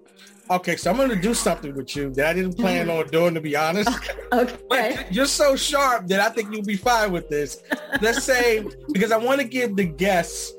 [0.49, 2.99] Okay, so I'm going to do something with you that I didn't plan mm-hmm.
[2.99, 3.91] on doing, to be honest.
[4.33, 4.57] Okay.
[4.69, 7.63] But you're so sharp that I think you'll be fine with this.
[8.01, 10.53] Let's say, because I want to give the guests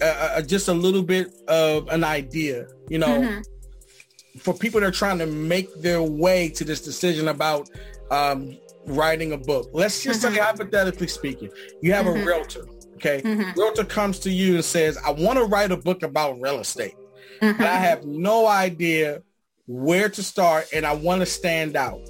[0.00, 4.38] uh, uh, uh, just a little bit of an idea, you know, mm-hmm.
[4.40, 7.70] for people that are trying to make their way to this decision about
[8.10, 8.58] um,
[8.90, 9.70] writing a book.
[9.72, 10.34] Let's just mm-hmm.
[10.34, 11.50] say, hypothetically speaking,
[11.82, 12.22] you have mm-hmm.
[12.22, 12.66] a realtor.
[12.96, 13.58] Okay, mm-hmm.
[13.58, 16.96] realtor comes to you and says, "I want to write a book about real estate,
[17.40, 17.64] but I mm-hmm.
[17.64, 19.22] have no idea
[19.66, 22.00] where to start, and I want to stand out."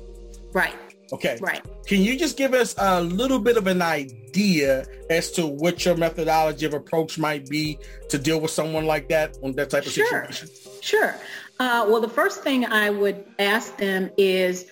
[0.53, 0.75] Right.
[1.13, 1.39] Okay.
[1.41, 1.65] Right.
[1.87, 5.97] Can you just give us a little bit of an idea as to what your
[5.97, 7.79] methodology of approach might be
[8.11, 10.07] to deal with someone like that on that type of sure.
[10.07, 10.49] situation?
[10.83, 11.15] Sure.
[11.61, 14.67] Uh, well, the first thing I would ask them is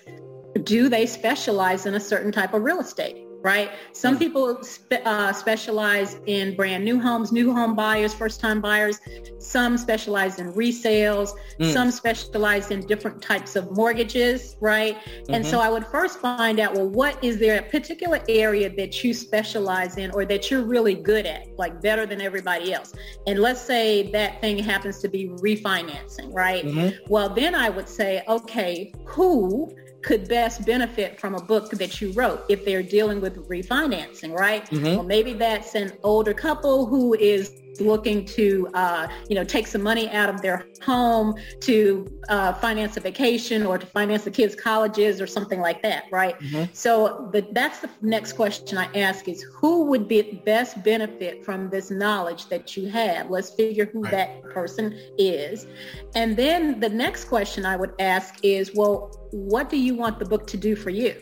[0.57, 3.27] do they specialize in a certain type of real estate?
[3.41, 3.71] right?
[3.93, 4.19] Some mm.
[4.19, 8.99] people spe- uh, specialize in brand new homes, new home buyers, first time buyers.
[9.39, 11.29] Some specialize in resales.
[11.59, 11.71] Mm.
[11.71, 14.97] Some specialize in different types of mortgages, right?
[14.97, 15.33] Mm-hmm.
[15.33, 15.67] And so mm-hmm.
[15.67, 19.97] I would first find out, well, what is there a particular area that you specialize
[19.97, 22.93] in or that you're really good at, like better than everybody else?
[23.27, 26.65] And let's say that thing happens to be refinancing, right?
[26.65, 27.05] Mm-hmm.
[27.07, 29.73] Well, then I would say, okay, who
[30.07, 34.65] could best benefit from a book that you wrote if they're dealing with refinancing, right?
[34.69, 34.95] Mm-hmm.
[34.95, 39.81] Well, maybe that's an older couple who is looking to, uh, you know, take some
[39.81, 44.55] money out of their home to uh, finance a vacation or to finance the kids'
[44.55, 46.39] colleges or something like that, right?
[46.39, 46.71] Mm-hmm.
[46.73, 51.69] So the, that's the next question I ask is who would be best benefit from
[51.69, 53.29] this knowledge that you have?
[53.29, 54.11] Let's figure who right.
[54.11, 55.67] that person is.
[56.15, 60.25] And then the next question I would ask is, well, what do you want the
[60.25, 61.15] book to do for you?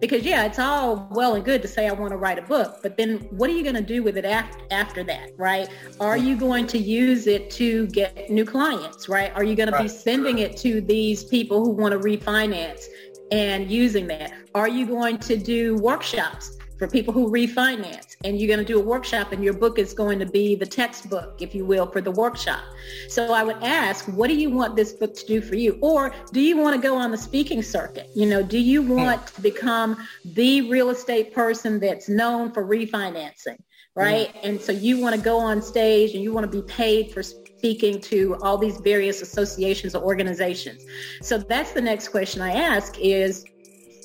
[0.00, 2.80] because yeah, it's all well and good to say I want to write a book,
[2.82, 5.68] but then what are you going to do with it after, after that, right?
[6.00, 9.32] Are you going to use it to get new clients, right?
[9.34, 12.84] Are you going to be sending it to these people who want to refinance
[13.30, 14.34] and using that?
[14.54, 16.58] Are you going to do workshops?
[16.78, 19.92] For people who refinance and you're going to do a workshop and your book is
[19.92, 22.62] going to be the textbook if you will for the workshop.
[23.08, 25.78] So i would ask what do you want this book to do for you?
[25.80, 28.10] Or do you want to go on the speaking circuit?
[28.14, 28.94] You know do you hmm.
[28.94, 33.58] want to become the real estate person that's known for refinancing
[33.96, 34.34] right?
[34.34, 34.40] Mm.
[34.42, 37.22] and so you want to go on stage and you want to be paid for
[37.22, 40.84] speaking to all these various associations or organizations.
[41.22, 43.44] So that's the next question i ask is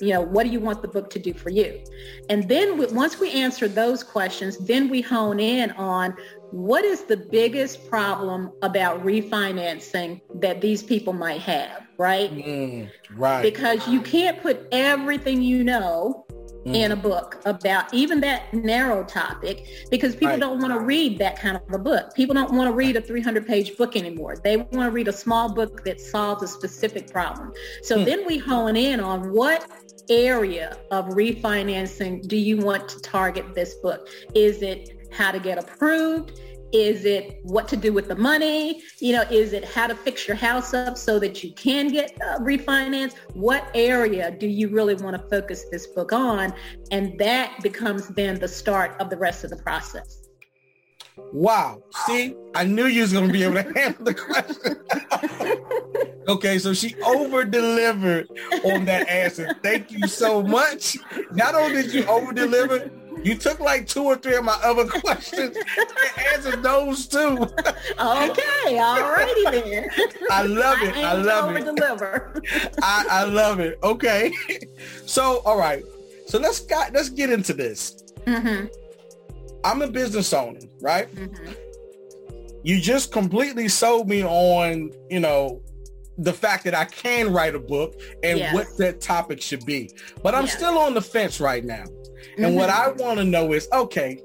[0.00, 1.82] you know, what do you want the book to do for you?
[2.28, 6.16] And then once we answer those questions, then we hone in on
[6.50, 12.32] what is the biggest problem about refinancing that these people might have, right?
[12.34, 13.42] Mm, right.
[13.42, 16.26] Because you can't put everything you know
[16.64, 16.74] mm.
[16.74, 20.40] in a book about even that narrow topic because people right.
[20.40, 22.14] don't want to read that kind of a book.
[22.14, 24.36] People don't want to read a 300 page book anymore.
[24.42, 27.52] They want to read a small book that solves a specific problem.
[27.82, 28.04] So mm.
[28.04, 29.66] then we hone in on what
[30.08, 34.08] area of refinancing do you want to target this book?
[34.34, 36.40] Is it how to get approved?
[36.72, 38.82] Is it what to do with the money?
[39.00, 42.16] You know, is it how to fix your house up so that you can get
[42.22, 43.14] uh, refinance?
[43.34, 46.54] What area do you really want to focus this book on?
[46.92, 50.28] And that becomes then the start of the rest of the process.
[51.32, 51.82] Wow.
[52.06, 54.76] See, I knew you was going to be able to handle the question.
[56.28, 58.28] okay, so she over delivered
[58.64, 59.54] on that answer.
[59.62, 60.96] Thank you so much.
[61.32, 62.90] Not only did you over deliver,
[63.22, 67.46] you took like two or three of my other questions and answered those too.
[67.98, 69.88] okay, all righty then.
[70.30, 70.96] I love it.
[70.96, 71.64] I, I love it.
[71.64, 72.42] Deliver.
[72.82, 73.78] I, I love it.
[73.82, 74.32] Okay.
[75.06, 75.84] So, all right.
[76.26, 78.04] So let's got let's get into this.
[78.26, 78.66] Mm-hmm.
[79.64, 81.12] I'm a business owner, right?
[81.14, 81.52] Mm-hmm.
[82.62, 85.62] You just completely sold me on, you know,
[86.18, 88.54] the fact that I can write a book and yes.
[88.54, 89.90] what that topic should be.
[90.22, 90.56] But I'm yes.
[90.56, 91.84] still on the fence right now.
[92.32, 92.44] Mm-hmm.
[92.44, 94.22] And what I want to know is, okay,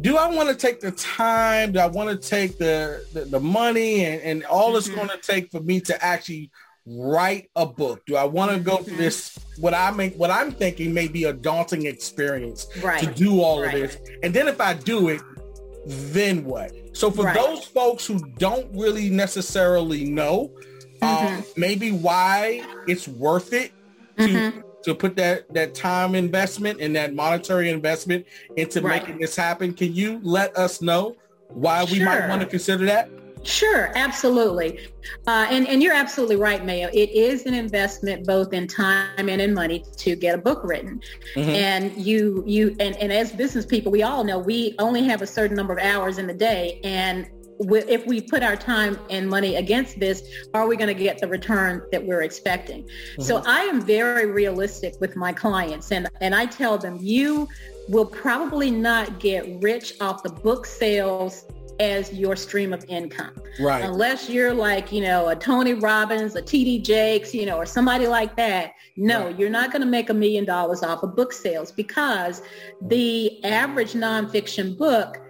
[0.00, 1.72] do I want to take the time?
[1.72, 4.78] Do I want to take the, the, the money and, and all mm-hmm.
[4.78, 6.50] it's going to take for me to actually
[6.86, 8.04] write a book?
[8.06, 9.02] Do I want to go through mm-hmm.
[9.02, 9.38] this?
[9.58, 13.00] What I make, what I'm thinking may be a daunting experience right.
[13.00, 13.74] to do all right.
[13.74, 13.98] of this.
[14.22, 15.20] And then if I do it,
[15.86, 16.72] then what?
[16.92, 17.34] So for right.
[17.34, 20.50] those folks who don't really necessarily know,
[21.02, 21.36] um, mm-hmm.
[21.36, 23.72] um, maybe why it's worth it
[24.18, 24.60] to mm-hmm.
[24.82, 29.94] To put that that time investment and that monetary investment into making this happen, can
[29.94, 31.16] you let us know
[31.48, 33.10] why we might want to consider that?
[33.42, 34.78] Sure, absolutely.
[35.26, 36.88] Uh, and, and you're absolutely right, Mayo.
[36.92, 41.00] It is an investment both in time and in money to get a book written.
[41.34, 41.50] Mm-hmm.
[41.50, 45.26] And you, you, and, and as business people, we all know we only have a
[45.26, 46.80] certain number of hours in the day.
[46.84, 50.22] And if we put our time and money against this,
[50.54, 52.84] are we going to get the return that we're expecting?
[52.84, 53.22] Mm-hmm.
[53.22, 57.48] So I am very realistic with my clients and, and I tell them you
[57.88, 61.44] will probably not get rich off the book sales
[61.80, 63.32] as your stream of income.
[63.58, 63.82] Right.
[63.82, 68.06] Unless you're like, you know, a Tony Robbins, a TD Jakes, you know, or somebody
[68.06, 68.74] like that.
[68.96, 69.38] No, right.
[69.38, 72.42] you're not going to make a million dollars off of book sales because
[72.82, 75.22] the average nonfiction book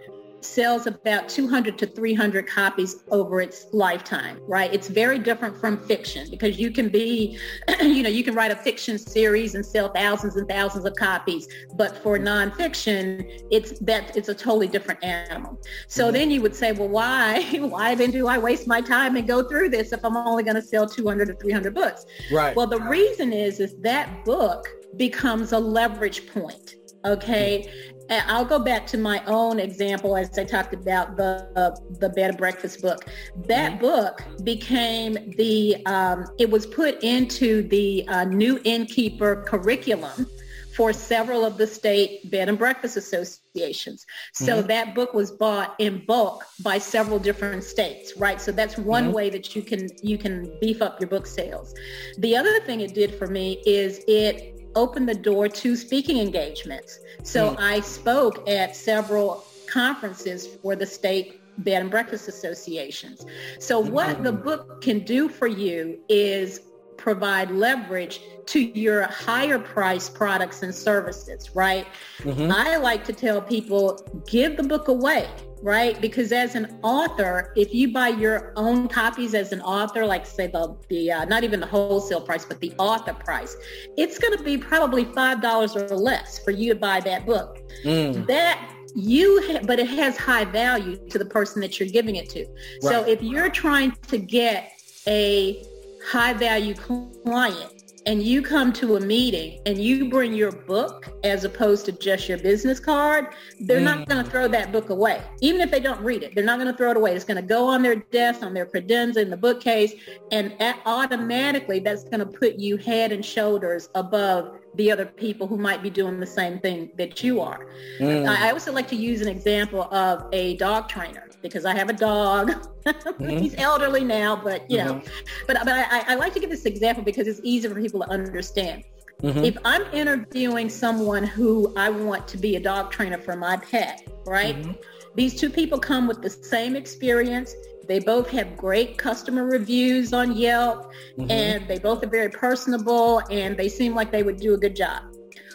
[0.45, 4.73] sells about 200 to 300 copies over its lifetime, right?
[4.73, 7.39] It's very different from fiction because you can be,
[7.81, 11.49] you know, you can write a fiction series and sell thousands and thousands of copies.
[11.77, 15.61] But for nonfiction, it's that it's a totally different animal.
[15.87, 16.13] So mm-hmm.
[16.15, 19.43] then you would say, well, why, why then do I waste my time and go
[19.43, 22.07] through this if I'm only going to sell 200 to 300 books?
[22.33, 22.55] Right.
[22.57, 26.75] Well, the reason is, is that book becomes a leverage point
[27.07, 27.71] okay
[28.11, 32.31] I'll go back to my own example as I talked about the uh, the bed
[32.31, 33.07] and breakfast book.
[33.47, 33.81] That mm-hmm.
[33.81, 40.27] book became the um, it was put into the uh, new innkeeper curriculum
[40.77, 44.07] for several of the state bed and breakfast associations.
[44.33, 44.69] So mm-hmm.
[44.69, 48.41] that book was bought in bulk by several different states, right?
[48.41, 49.13] So that's one mm-hmm.
[49.13, 51.75] way that you can you can beef up your book sales.
[52.19, 57.01] The other thing it did for me is it opened the door to speaking engagements.
[57.23, 57.63] So mm-hmm.
[57.63, 63.25] I spoke at several conferences for the state bed and breakfast associations.
[63.59, 64.43] So what the mm-hmm.
[64.43, 66.61] book can do for you is
[67.01, 71.87] provide leverage to your higher price products and services, right?
[72.19, 72.53] Mm-hmm.
[72.53, 75.29] I like to tell people, give the book away,
[75.63, 76.01] right?
[76.01, 80.47] Because as an author, if you buy your own copies as an author, like say
[80.47, 83.57] the, the uh, not even the wholesale price, but the author price,
[83.97, 87.61] it's going to be probably $5 or less for you to buy that book.
[87.85, 88.27] Mm.
[88.27, 92.29] That you ha- but it has high value to the person that you're giving it
[92.29, 92.45] to
[92.83, 92.83] right.
[92.83, 94.73] so if you're trying to get
[95.07, 95.65] a
[96.07, 101.45] high value client and you come to a meeting and you bring your book as
[101.45, 103.27] opposed to just your business card,
[103.61, 103.85] they're mm.
[103.85, 105.23] not going to throw that book away.
[105.41, 107.15] Even if they don't read it, they're not going to throw it away.
[107.15, 109.93] It's going to go on their desk, on their credenza in the bookcase,
[110.33, 110.55] and
[110.87, 115.83] automatically that's going to put you head and shoulders above the other people who might
[115.83, 117.67] be doing the same thing that you are.
[117.99, 118.29] Mm.
[118.29, 121.95] I also like to use an example of a dog trainer because I have a
[121.95, 122.53] dog.
[122.81, 123.39] Mm-hmm.
[123.39, 125.09] He's elderly now, but you know, mm-hmm.
[125.47, 128.09] but but I, I like to give this example because it's easy for people to
[128.11, 128.85] understand.
[129.23, 129.45] Mm-hmm.
[129.45, 134.09] If I'm interviewing someone who I want to be a dog trainer for my pet,
[134.25, 134.57] right?
[134.57, 134.73] Mm-hmm.
[135.15, 137.55] These two people come with the same experience.
[137.87, 141.31] They both have great customer reviews on Yelp mm-hmm.
[141.31, 144.77] and they both are very personable and they seem like they would do a good
[144.77, 145.03] job.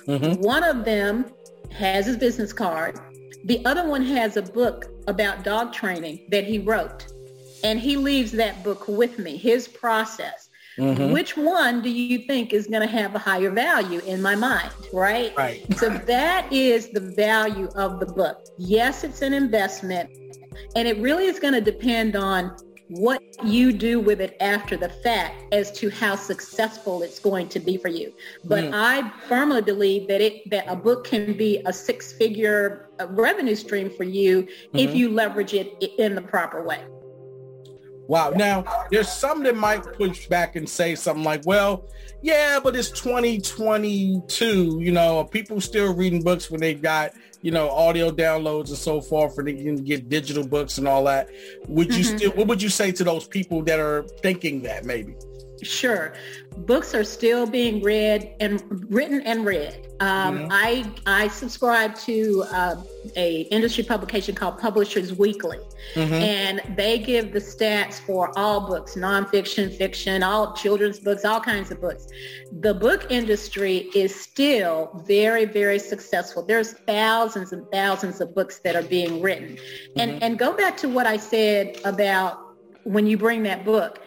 [0.07, 0.41] Mm-hmm.
[0.41, 1.25] One of them
[1.71, 2.99] has his business card.
[3.45, 7.07] The other one has a book about dog training that he wrote.
[7.63, 10.49] And he leaves that book with me, his process.
[10.77, 11.13] Mm-hmm.
[11.13, 14.71] Which one do you think is going to have a higher value in my mind,
[14.91, 15.33] right?
[15.37, 15.65] Right.
[15.77, 18.45] So that is the value of the book.
[18.57, 20.09] Yes, it's an investment,
[20.75, 24.89] and it really is going to depend on what you do with it after the
[24.89, 28.13] fact as to how successful it's going to be for you.
[28.43, 28.71] But mm.
[28.73, 33.89] I firmly believe that it that a book can be a six-figure uh, revenue stream
[33.89, 34.77] for you mm-hmm.
[34.77, 36.81] if you leverage it in the proper way.
[38.07, 38.29] Wow.
[38.31, 41.85] Now, there's some that might push back and say something like, well,
[42.21, 47.13] yeah, but it's 2022, you know, people still reading books when they've got
[47.45, 51.03] you know, audio downloads and so forth, and they can get digital books and all
[51.03, 51.29] that.
[51.67, 52.17] Would you mm-hmm.
[52.17, 55.13] still, what would you say to those people that are thinking that maybe?
[55.63, 56.13] Sure.
[56.57, 59.87] Books are still being read and written and read.
[59.99, 60.47] Um, mm-hmm.
[60.51, 62.75] I I subscribe to uh,
[63.15, 65.59] a industry publication called Publishers Weekly,
[65.93, 66.13] mm-hmm.
[66.13, 71.71] and they give the stats for all books, nonfiction, fiction, all children's books, all kinds
[71.71, 72.07] of books.
[72.59, 76.45] The book industry is still very very successful.
[76.45, 79.99] There's thousands and thousands of books that are being written, mm-hmm.
[79.99, 82.41] and and go back to what I said about
[82.83, 84.04] when you bring that book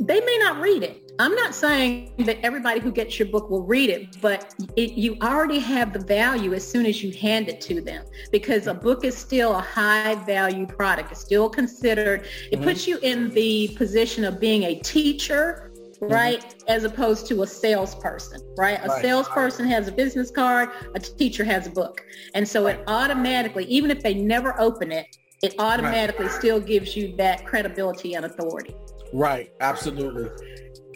[0.00, 1.02] they may not read it.
[1.18, 5.16] I'm not saying that everybody who gets your book will read it, but it, you
[5.22, 9.04] already have the value as soon as you hand it to them because a book
[9.04, 11.12] is still a high value product.
[11.12, 12.64] It's still considered, it mm-hmm.
[12.64, 15.68] puts you in the position of being a teacher
[16.02, 16.40] right?
[16.40, 16.68] Mm-hmm.
[16.68, 18.80] As opposed to a salesperson, right?
[18.82, 19.02] A right.
[19.02, 22.04] salesperson has a business card, a teacher has a book.
[22.34, 26.34] And so it automatically, even if they never open it, it automatically right.
[26.34, 28.74] still gives you that credibility and authority.
[29.12, 29.52] Right.
[29.60, 30.30] Absolutely.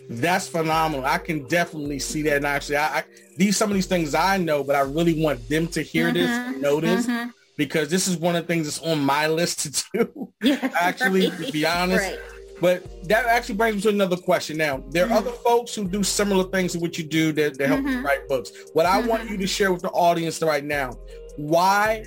[0.08, 1.04] That's phenomenal.
[1.04, 2.36] I can definitely see that.
[2.36, 3.04] And actually, I, I
[3.36, 6.52] these some of these things I know, but I really want them to hear mm-hmm.
[6.52, 7.30] this, know this, mm-hmm.
[7.56, 10.32] because this is one of the things that's on my list to do.
[10.80, 11.46] Actually, right.
[11.46, 12.04] to be honest.
[12.04, 12.18] Right.
[12.58, 14.56] But that actually brings me to another question.
[14.56, 15.16] Now, there are mm-hmm.
[15.16, 18.06] other folks who do similar things to what you do that, that help you mm-hmm.
[18.06, 18.50] write books.
[18.72, 19.32] What I want mm-hmm.
[19.32, 20.92] you to share with the audience right now,
[21.36, 22.04] why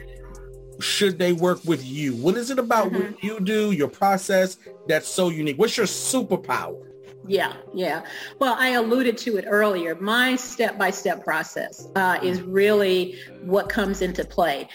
[0.80, 2.16] should they work with you?
[2.16, 3.14] What is it about mm-hmm.
[3.14, 4.58] what you do, your process
[4.88, 5.58] that's so unique?
[5.58, 6.86] What's your superpower?
[7.28, 8.06] Yeah, yeah.
[8.40, 9.94] Well, I alluded to it earlier.
[9.96, 14.68] My step-by-step process uh, is really what comes into play.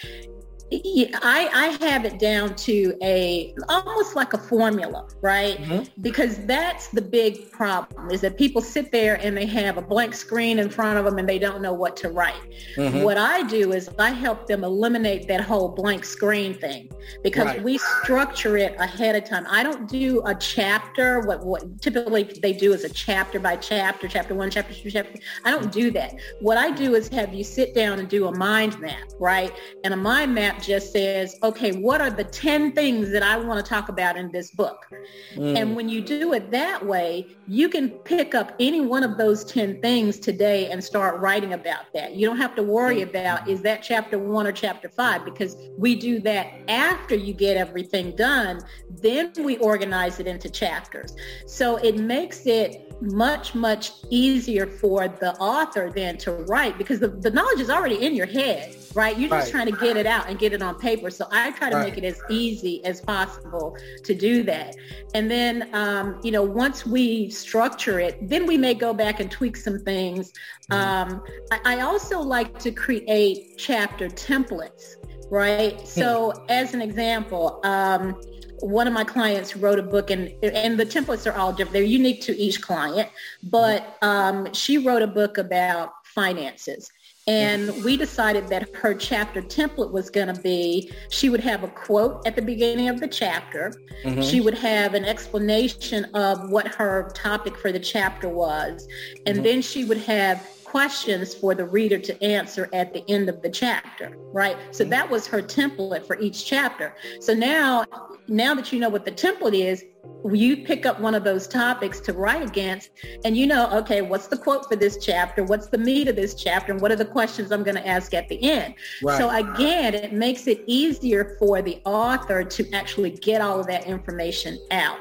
[1.22, 5.58] I, I have it down to a almost like a formula, right?
[5.58, 6.02] Mm-hmm.
[6.02, 10.14] Because that's the big problem is that people sit there and they have a blank
[10.14, 12.34] screen in front of them and they don't know what to write.
[12.76, 13.02] Mm-hmm.
[13.02, 16.90] What I do is I help them eliminate that whole blank screen thing
[17.22, 17.62] because right.
[17.62, 19.46] we structure it ahead of time.
[19.48, 21.20] I don't do a chapter.
[21.20, 25.18] What, what typically they do is a chapter by chapter, chapter one, chapter two, chapter.
[25.44, 26.14] I don't do that.
[26.40, 29.52] What I do is have you sit down and do a mind map, right?
[29.84, 33.64] And a mind map just says, okay, what are the 10 things that I want
[33.64, 34.86] to talk about in this book?
[35.34, 35.58] Mm.
[35.58, 39.44] And when you do it that way, you can pick up any one of those
[39.44, 42.14] 10 things today and start writing about that.
[42.14, 45.94] You don't have to worry about is that chapter one or chapter five because we
[45.94, 48.60] do that after you get everything done.
[48.90, 51.14] Then we organize it into chapters.
[51.46, 57.08] So it makes it much, much easier for the author than to write because the,
[57.08, 59.18] the knowledge is already in your head, right?
[59.18, 59.64] You're just right.
[59.64, 61.10] trying to get it out and get it on paper.
[61.10, 61.88] So I try to right.
[61.88, 64.76] make it as easy as possible to do that.
[65.14, 69.30] And then, um, you know, once we structure it, then we may go back and
[69.30, 70.32] tweak some things.
[70.70, 71.12] Mm-hmm.
[71.12, 74.96] Um, I, I also like to create chapter templates
[75.30, 75.80] right?
[75.80, 75.86] Hmm.
[75.86, 78.20] So as an example, um,
[78.60, 81.72] one of my clients wrote a book and and the templates are all different.
[81.72, 83.08] They're unique to each client,
[83.42, 86.90] but um, she wrote a book about finances.
[87.26, 91.68] And we decided that her chapter template was going to be, she would have a
[91.68, 93.72] quote at the beginning of the chapter.
[94.04, 94.20] Mm-hmm.
[94.20, 98.86] She would have an explanation of what her topic for the chapter was.
[99.24, 99.44] And mm-hmm.
[99.44, 103.48] then she would have questions for the reader to answer at the end of the
[103.48, 104.56] chapter, right?
[104.72, 104.90] So mm-hmm.
[104.90, 106.96] that was her template for each chapter.
[107.20, 107.84] So now,
[108.26, 109.84] now that you know what the template is,
[110.32, 112.90] you pick up one of those topics to write against
[113.24, 115.44] and you know, okay, what's the quote for this chapter?
[115.44, 116.72] What's the meat of this chapter?
[116.72, 118.74] And what are the questions I'm going to ask at the end?
[119.00, 119.16] Right.
[119.16, 123.86] So again, it makes it easier for the author to actually get all of that
[123.86, 124.98] information out.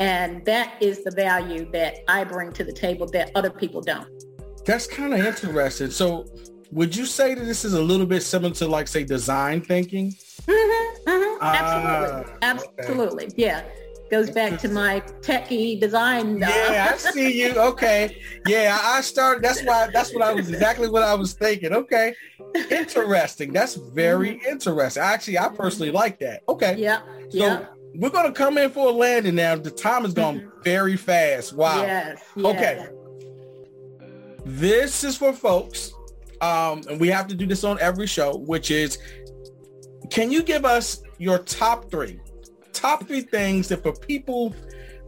[0.00, 4.08] And that is the value that I bring to the table that other people don't.
[4.64, 5.90] That's kind of interesting.
[5.90, 6.26] So
[6.72, 10.12] would you say that this is a little bit similar to like say design thinking?
[10.46, 11.42] Mm-hmm, mm-hmm.
[11.42, 12.32] Absolutely.
[12.32, 13.24] Uh, Absolutely.
[13.26, 13.34] Okay.
[13.36, 13.64] Yeah.
[14.10, 16.38] Goes back to my techie design.
[16.38, 17.54] Yeah, I see you.
[17.58, 18.20] Okay.
[18.46, 19.42] Yeah, I started.
[19.42, 19.88] That's why.
[19.90, 21.72] That's what I was exactly what I was thinking.
[21.72, 22.14] Okay.
[22.70, 23.54] Interesting.
[23.54, 24.50] That's very mm-hmm.
[24.50, 25.02] interesting.
[25.02, 26.42] Actually, I personally like that.
[26.46, 26.76] Okay.
[26.78, 27.00] Yeah.
[27.30, 27.66] So yeah.
[27.94, 29.56] we're gonna come in for a landing now.
[29.56, 30.62] The time is going mm-hmm.
[30.62, 31.54] very fast.
[31.54, 31.80] Wow.
[31.82, 32.22] Yes.
[32.36, 32.44] yes.
[32.44, 32.88] Okay.
[34.44, 35.92] This is for folks,
[36.40, 38.98] um, and we have to do this on every show, which is,
[40.10, 42.18] can you give us your top three,
[42.72, 44.54] top three things that for people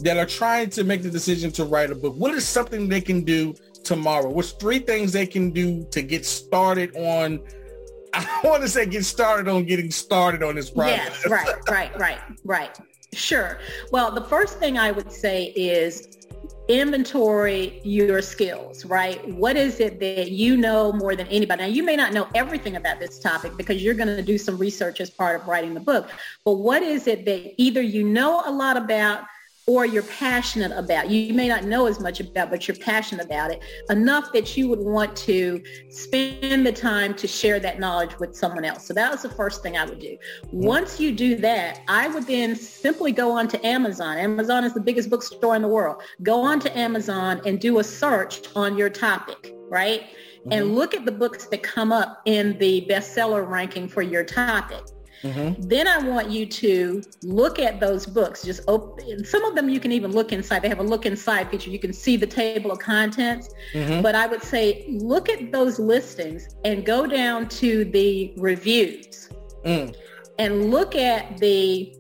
[0.00, 3.00] that are trying to make the decision to write a book, what is something they
[3.00, 3.54] can do
[3.84, 4.28] tomorrow?
[4.28, 7.40] What's three things they can do to get started on?
[8.14, 11.22] I want to say get started on getting started on this process.
[11.24, 12.78] Yes, right, right, right, right.
[13.12, 13.58] Sure.
[13.90, 16.23] Well, the first thing I would say is
[16.68, 19.26] inventory your skills, right?
[19.34, 21.62] What is it that you know more than anybody?
[21.62, 24.56] Now, you may not know everything about this topic because you're going to do some
[24.56, 26.08] research as part of writing the book,
[26.44, 29.24] but what is it that either you know a lot about
[29.66, 31.08] or you're passionate about.
[31.10, 34.68] You may not know as much about, but you're passionate about it enough that you
[34.68, 38.86] would want to spend the time to share that knowledge with someone else.
[38.86, 40.18] So that was the first thing I would do.
[40.52, 44.18] Once you do that, I would then simply go on to Amazon.
[44.18, 46.02] Amazon is the biggest bookstore in the world.
[46.22, 50.02] Go on to Amazon and do a search on your topic, right?
[50.02, 50.52] Mm-hmm.
[50.52, 54.82] And look at the books that come up in the bestseller ranking for your topic.
[55.24, 55.62] Mm-hmm.
[55.68, 58.42] Then I want you to look at those books.
[58.42, 59.24] Just open.
[59.24, 60.60] Some of them you can even look inside.
[60.60, 61.70] They have a look inside feature.
[61.70, 63.48] You can see the table of contents.
[63.72, 64.02] Mm-hmm.
[64.02, 69.30] But I would say look at those listings and go down to the reviews
[69.64, 69.94] mm.
[70.38, 71.96] and look at the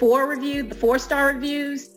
[0.00, 1.90] four review, the four star reviews,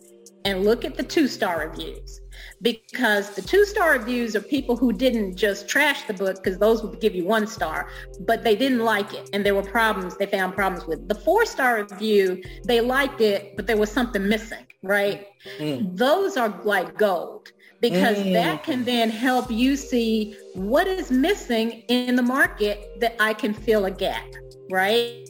[0.44, 2.20] and look at the two star reviews
[2.62, 6.82] because the two star reviews are people who didn't just trash the book because those
[6.82, 7.88] would give you one star,
[8.20, 11.08] but they didn't like it and there were problems they found problems with.
[11.08, 15.26] The four star review, they liked it, but there was something missing, right?
[15.58, 15.96] Mm.
[15.96, 18.32] Those are like gold because mm.
[18.32, 23.54] that can then help you see what is missing in the market that I can
[23.54, 24.26] fill a gap,
[24.70, 25.26] right?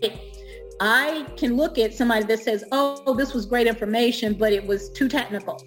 [0.81, 4.91] I can look at somebody that says, oh, this was great information, but it was
[4.91, 5.61] too technical.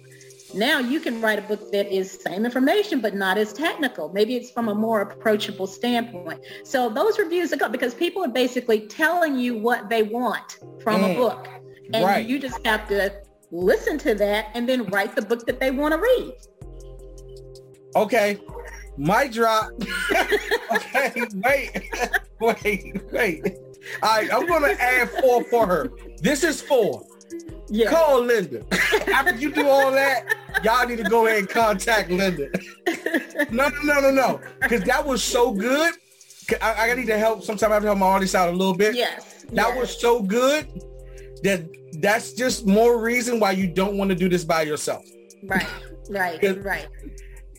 [0.54, 4.10] Now you can write a book that is same information, but not as technical.
[4.12, 6.44] Maybe it's from a more approachable standpoint.
[6.64, 11.02] So those reviews are good because people are basically telling you what they want from
[11.02, 11.48] mm, a book.
[11.94, 12.26] And right.
[12.26, 13.12] you just have to
[13.50, 16.34] listen to that and then write the book that they want to read.
[17.96, 18.38] Okay.
[18.98, 19.70] My drop.
[20.74, 21.90] okay, wait,
[22.40, 23.56] wait, wait.
[24.02, 25.90] All right, I'm gonna add four for her.
[26.18, 27.04] This is four.
[27.72, 27.90] Yeah.
[27.90, 28.62] Call Linda.
[29.14, 30.26] After you do all that,
[30.62, 32.50] y'all need to go ahead and contact Linda.
[33.50, 34.40] no, no, no, no, no.
[34.60, 35.94] Because that was so good.
[36.60, 37.42] I, I, need to help.
[37.42, 38.94] Sometimes I have to help my audience out a little bit.
[38.94, 39.46] Yes.
[39.52, 39.78] That yes.
[39.78, 40.68] was so good
[41.44, 41.66] that
[42.02, 45.06] that's just more reason why you don't want to do this by yourself.
[45.42, 45.66] Right.
[46.10, 46.62] Right.
[46.62, 46.88] right.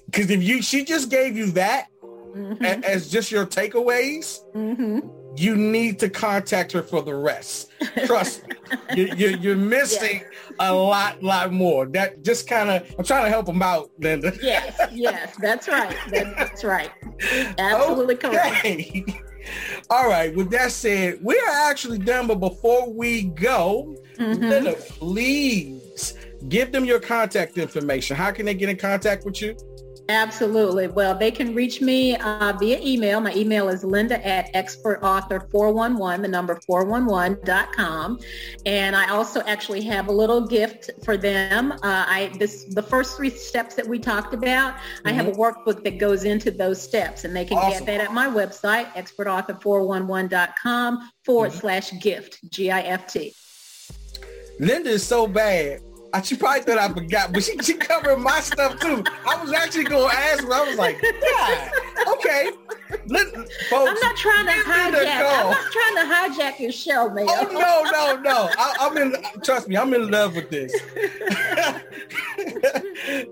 [0.06, 2.84] Because if you, she just gave you that mm-hmm.
[2.84, 4.42] as just your takeaways.
[4.54, 7.72] Mm-hmm you need to contact her for the rest.
[8.06, 8.56] Trust me,
[8.96, 10.54] you, you, you're missing yes.
[10.60, 11.86] a lot, lot more.
[11.88, 14.34] That just kind of, I'm trying to help them out, Linda.
[14.42, 15.96] Yes, yes, that's right.
[16.10, 16.92] That's right.
[17.58, 19.04] Absolutely okay.
[19.04, 19.22] correct.
[19.90, 20.34] All right.
[20.36, 22.28] With that said, we are actually done.
[22.28, 24.42] But before we go, mm-hmm.
[24.42, 26.14] Linda, please
[26.48, 28.16] give them your contact information.
[28.16, 29.56] How can they get in contact with you?
[30.10, 30.88] Absolutely.
[30.88, 33.22] Well, they can reach me uh, via email.
[33.22, 38.20] My email is linda at expertauthor411, the number 411.com.
[38.66, 41.72] And I also actually have a little gift for them.
[41.72, 45.08] Uh, I this the first three steps that we talked about, mm-hmm.
[45.08, 45.42] I have a mm-hmm.
[45.42, 47.24] workbook that goes into those steps.
[47.24, 47.86] And they can awesome.
[47.86, 51.60] get that at my website, expertauthor411.com forward mm-hmm.
[51.60, 53.34] slash gift, G-I-F-T.
[54.60, 55.80] Linda is so bad
[56.22, 59.04] she probably thought I forgot, but she, she covered my stuff too.
[59.26, 61.72] I was actually going to ask but I was like, yeah,
[62.10, 62.52] okay.
[63.08, 63.28] Let,
[63.70, 64.96] folks, I'm not trying to hijack.
[64.96, 67.26] I'm not trying to hijack your show, man.
[67.28, 68.50] Oh no, no, no.
[68.58, 69.16] I, I'm in.
[69.42, 70.74] Trust me, I'm in love with this.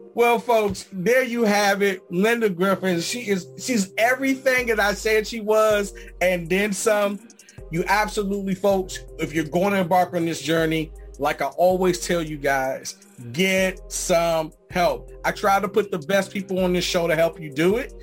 [0.16, 2.02] well, folks, there you have it.
[2.10, 3.00] Linda Griffin.
[3.02, 3.48] She is.
[3.60, 7.20] She's everything that I said she was, and then some.
[7.70, 9.00] You absolutely, folks.
[9.20, 10.92] If you're going to embark on this journey,
[11.22, 12.96] like I always tell you guys,
[13.32, 15.12] get some help.
[15.24, 17.94] I try to put the best people on this show to help you do it.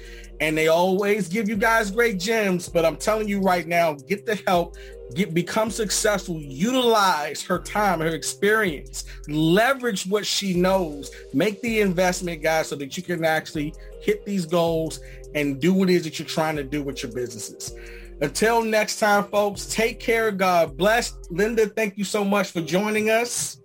[0.41, 2.69] And they always give you guys great gems.
[2.69, 4.77] But I'm telling you right now, get the help,
[5.17, 12.41] get become successful, utilize her time, her experience, leverage what she knows, make the investment,
[12.41, 15.01] guys, so that you can actually hit these goals
[15.35, 17.75] and do what it is that you're trying to do with your businesses.
[18.21, 20.33] Until next time, folks, take care.
[20.33, 21.17] God bless.
[21.31, 23.61] Linda, thank you so much for joining us.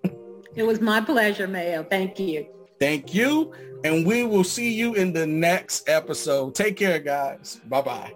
[0.54, 1.82] It was my pleasure, Mayo.
[1.82, 2.46] Thank you.
[2.78, 3.52] Thank you.
[3.84, 6.54] And we will see you in the next episode.
[6.54, 7.60] Take care, guys.
[7.68, 8.12] Bye-bye.